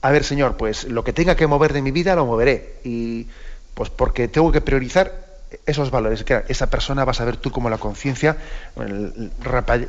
a 0.02 0.10
ver, 0.10 0.24
Señor, 0.24 0.56
pues 0.56 0.84
lo 0.84 1.04
que 1.04 1.12
tenga 1.12 1.36
que 1.36 1.46
mover 1.46 1.72
de 1.72 1.82
mi 1.82 1.90
vida 1.90 2.14
lo 2.16 2.26
moveré. 2.26 2.80
Y 2.84 3.26
pues 3.74 3.90
porque 3.90 4.28
tengo 4.28 4.50
que 4.50 4.60
priorizar 4.60 5.29
esos 5.66 5.90
valores. 5.90 6.24
Que 6.24 6.44
esa 6.48 6.70
persona 6.70 7.04
va 7.04 7.12
a 7.12 7.14
saber 7.14 7.36
tú 7.36 7.50
como 7.50 7.70
la 7.70 7.78
conciencia 7.78 8.36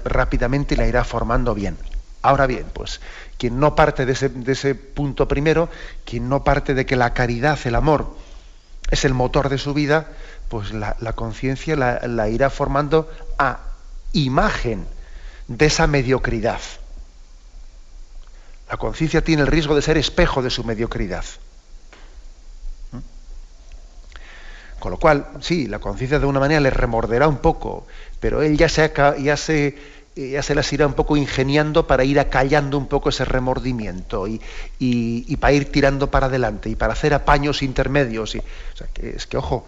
rápidamente 0.03 0.75
la 0.75 0.87
irá 0.87 1.03
formando 1.03 1.53
bien. 1.53 1.77
Ahora 2.21 2.45
bien, 2.45 2.65
pues 2.73 3.01
quien 3.37 3.59
no 3.59 3.73
parte 3.73 4.05
de 4.05 4.13
ese, 4.13 4.75
punto 4.75 5.27
primero, 5.27 5.69
quien 6.05 6.29
no 6.29 6.43
parte 6.43 6.75
de 6.75 6.85
que 6.85 6.95
la 6.95 7.13
caridad, 7.13 7.57
el 7.65 7.73
amor, 7.73 8.15
es 8.91 9.05
el 9.05 9.15
motor 9.15 9.49
de 9.49 9.57
su 9.57 9.73
vida, 9.73 10.11
pues 10.47 10.71
la, 10.73 10.95
conciencia 11.13 11.75
la, 11.75 12.29
irá 12.29 12.51
formando 12.51 13.09
a 13.39 13.61
imagen 14.13 14.85
de 15.47 15.65
esa 15.65 15.87
mediocridad. 15.87 16.59
La 18.69 18.77
conciencia 18.77 19.23
tiene 19.23 19.41
el 19.41 19.47
riesgo 19.47 19.75
de 19.75 19.81
ser 19.81 19.97
espejo 19.97 20.43
de 20.43 20.51
su 20.51 20.63
mediocridad. 20.63 21.25
¿Mm? 22.91 22.97
Con 24.81 24.89
lo 24.89 24.97
cual, 24.97 25.27
sí, 25.41 25.67
la 25.67 25.77
conciencia 25.77 26.17
de 26.17 26.25
una 26.25 26.39
manera 26.39 26.59
le 26.59 26.71
remorderá 26.71 27.27
un 27.27 27.37
poco, 27.37 27.85
pero 28.19 28.41
él 28.41 28.57
ya 28.57 28.67
se, 28.67 28.91
ya 29.19 29.37
se 29.37 29.77
ya 30.15 30.41
se 30.41 30.55
las 30.55 30.73
irá 30.73 30.87
un 30.87 30.93
poco 30.93 31.15
ingeniando 31.17 31.85
para 31.85 32.03
ir 32.03 32.19
acallando 32.19 32.79
un 32.79 32.87
poco 32.87 33.09
ese 33.09 33.23
remordimiento 33.23 34.27
y, 34.27 35.37
para 35.39 35.53
ir 35.53 35.71
tirando 35.71 36.09
para 36.09 36.25
adelante 36.25 36.67
y 36.67 36.75
para 36.75 36.93
hacer 36.93 37.13
apaños 37.13 37.61
intermedios. 37.61 38.33
Y, 38.33 38.41
que 38.91 39.11
es 39.11 39.27
que, 39.27 39.37
ojo, 39.37 39.67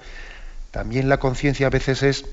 también 0.72 1.10
la 1.10 1.20
conciencia 1.20 1.68
a 1.68 1.70
veces 1.70 2.02
es 2.02 2.26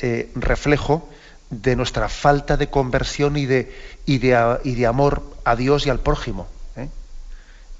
eh, 0.00 0.30
reflejo 0.34 1.08
de 1.48 1.76
nuestra 1.76 2.10
falta 2.10 2.58
de 2.58 2.68
conversión 2.68 3.38
y 3.38 3.46
de, 3.46 3.74
y 4.04 4.18
de, 4.18 4.58
y 4.64 4.74
de 4.74 4.86
amor 4.86 5.22
a 5.44 5.56
Dios 5.56 5.86
y 5.86 5.90
al 5.90 6.00
prójimo. 6.00 6.46
¿eh? 6.76 6.90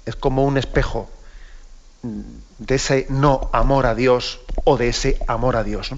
Es 0.07 0.15
como 0.15 0.43
un 0.43 0.57
espejo 0.57 1.07
de 2.59 2.75
ese 2.75 3.05
no 3.09 3.49
amor 3.53 3.85
a 3.85 3.95
Dios 3.95 4.41
o 4.63 4.77
de 4.77 4.89
ese 4.89 5.17
amor 5.27 5.55
a 5.55 5.63
Dios. 5.63 5.91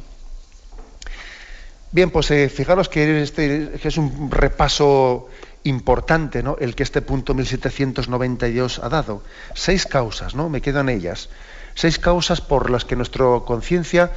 Bien, 1.91 2.11
pues 2.11 2.29
eh, 2.31 2.49
fijaros 2.49 2.87
que, 2.87 3.23
este, 3.23 3.71
que 3.81 3.87
es 3.87 3.97
un 3.97 4.29
repaso 4.29 5.27
importante, 5.63 6.43
¿no? 6.43 6.55
El 6.59 6.75
que 6.75 6.83
este 6.83 7.01
punto 7.01 7.33
1792 7.33 8.79
ha 8.79 8.89
dado. 8.89 9.23
Seis 9.55 9.85
causas, 9.85 10.35
¿no? 10.35 10.49
Me 10.49 10.61
quedan 10.61 10.89
ellas. 10.89 11.29
Seis 11.73 11.97
causas 11.97 12.41
por 12.41 12.69
las 12.69 12.85
que 12.85 12.95
nuestra 12.95 13.25
conciencia 13.45 14.11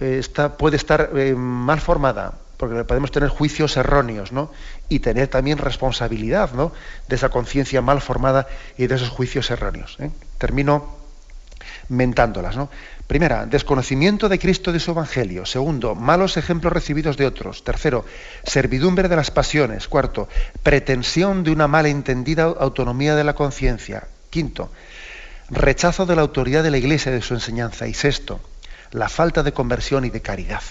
eh, 0.00 0.22
puede 0.58 0.76
estar 0.76 1.10
eh, 1.16 1.34
mal 1.34 1.80
formada, 1.80 2.38
porque 2.56 2.84
podemos 2.84 3.10
tener 3.10 3.28
juicios 3.28 3.76
erróneos, 3.76 4.32
¿no? 4.32 4.50
Y 4.88 5.00
tener 5.00 5.28
también 5.28 5.58
responsabilidad, 5.58 6.52
¿no? 6.52 6.72
De 7.08 7.16
esa 7.16 7.28
conciencia 7.28 7.82
mal 7.82 8.00
formada 8.00 8.46
y 8.78 8.86
de 8.86 8.94
esos 8.94 9.10
juicios 9.10 9.50
erróneos. 9.50 9.98
Termino 10.38 11.05
mentándolas, 11.88 12.56
¿no? 12.56 12.68
Primera, 13.06 13.46
desconocimiento 13.46 14.28
de 14.28 14.38
Cristo 14.38 14.72
de 14.72 14.80
su 14.80 14.90
Evangelio. 14.90 15.46
Segundo, 15.46 15.94
malos 15.94 16.36
ejemplos 16.36 16.72
recibidos 16.72 17.16
de 17.16 17.26
otros. 17.26 17.62
Tercero, 17.62 18.04
servidumbre 18.44 19.08
de 19.08 19.14
las 19.14 19.30
pasiones. 19.30 19.86
Cuarto, 19.86 20.28
pretensión 20.64 21.44
de 21.44 21.52
una 21.52 21.68
malentendida 21.68 22.44
autonomía 22.44 23.14
de 23.14 23.22
la 23.22 23.34
conciencia. 23.34 24.08
Quinto, 24.30 24.72
rechazo 25.50 26.04
de 26.04 26.16
la 26.16 26.22
autoridad 26.22 26.64
de 26.64 26.72
la 26.72 26.78
Iglesia 26.78 27.12
y 27.12 27.14
de 27.14 27.22
su 27.22 27.34
enseñanza. 27.34 27.86
Y 27.86 27.94
sexto, 27.94 28.40
la 28.90 29.08
falta 29.08 29.44
de 29.44 29.52
conversión 29.52 30.04
y 30.04 30.10
de 30.10 30.20
caridad. 30.20 30.62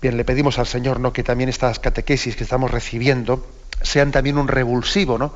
Bien, 0.00 0.16
le 0.16 0.24
pedimos 0.24 0.60
al 0.60 0.68
Señor 0.68 1.00
¿no? 1.00 1.12
que 1.12 1.24
también 1.24 1.48
estas 1.48 1.80
catequesis 1.80 2.36
que 2.36 2.44
estamos 2.44 2.70
recibiendo 2.70 3.44
sean 3.82 4.12
también 4.12 4.38
un 4.38 4.46
revulsivo, 4.46 5.18
¿no? 5.18 5.34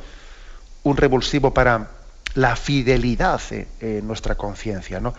Un 0.84 0.96
revulsivo 0.96 1.52
para 1.52 1.90
la 2.34 2.56
fidelidad 2.56 3.40
en 3.80 4.06
nuestra 4.06 4.36
conciencia, 4.36 5.00
¿no? 5.00 5.14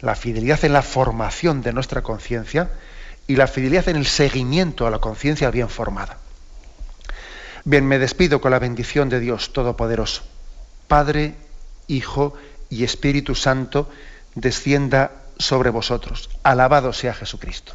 La 0.00 0.14
fidelidad 0.14 0.64
en 0.64 0.72
la 0.72 0.82
formación 0.82 1.62
de 1.62 1.72
nuestra 1.72 2.02
conciencia 2.02 2.70
y 3.26 3.36
la 3.36 3.46
fidelidad 3.46 3.88
en 3.88 3.96
el 3.96 4.06
seguimiento 4.06 4.86
a 4.86 4.90
la 4.90 4.98
conciencia 4.98 5.50
bien 5.50 5.68
formada. 5.68 6.18
Bien, 7.64 7.86
me 7.86 7.98
despido 7.98 8.40
con 8.40 8.50
la 8.50 8.58
bendición 8.58 9.08
de 9.08 9.20
Dios 9.20 9.52
Todopoderoso. 9.52 10.22
Padre, 10.86 11.34
Hijo 11.86 12.34
y 12.70 12.84
Espíritu 12.84 13.34
Santo, 13.34 13.90
descienda 14.34 15.12
sobre 15.38 15.70
vosotros. 15.70 16.30
Alabado 16.42 16.92
sea 16.92 17.14
Jesucristo. 17.14 17.74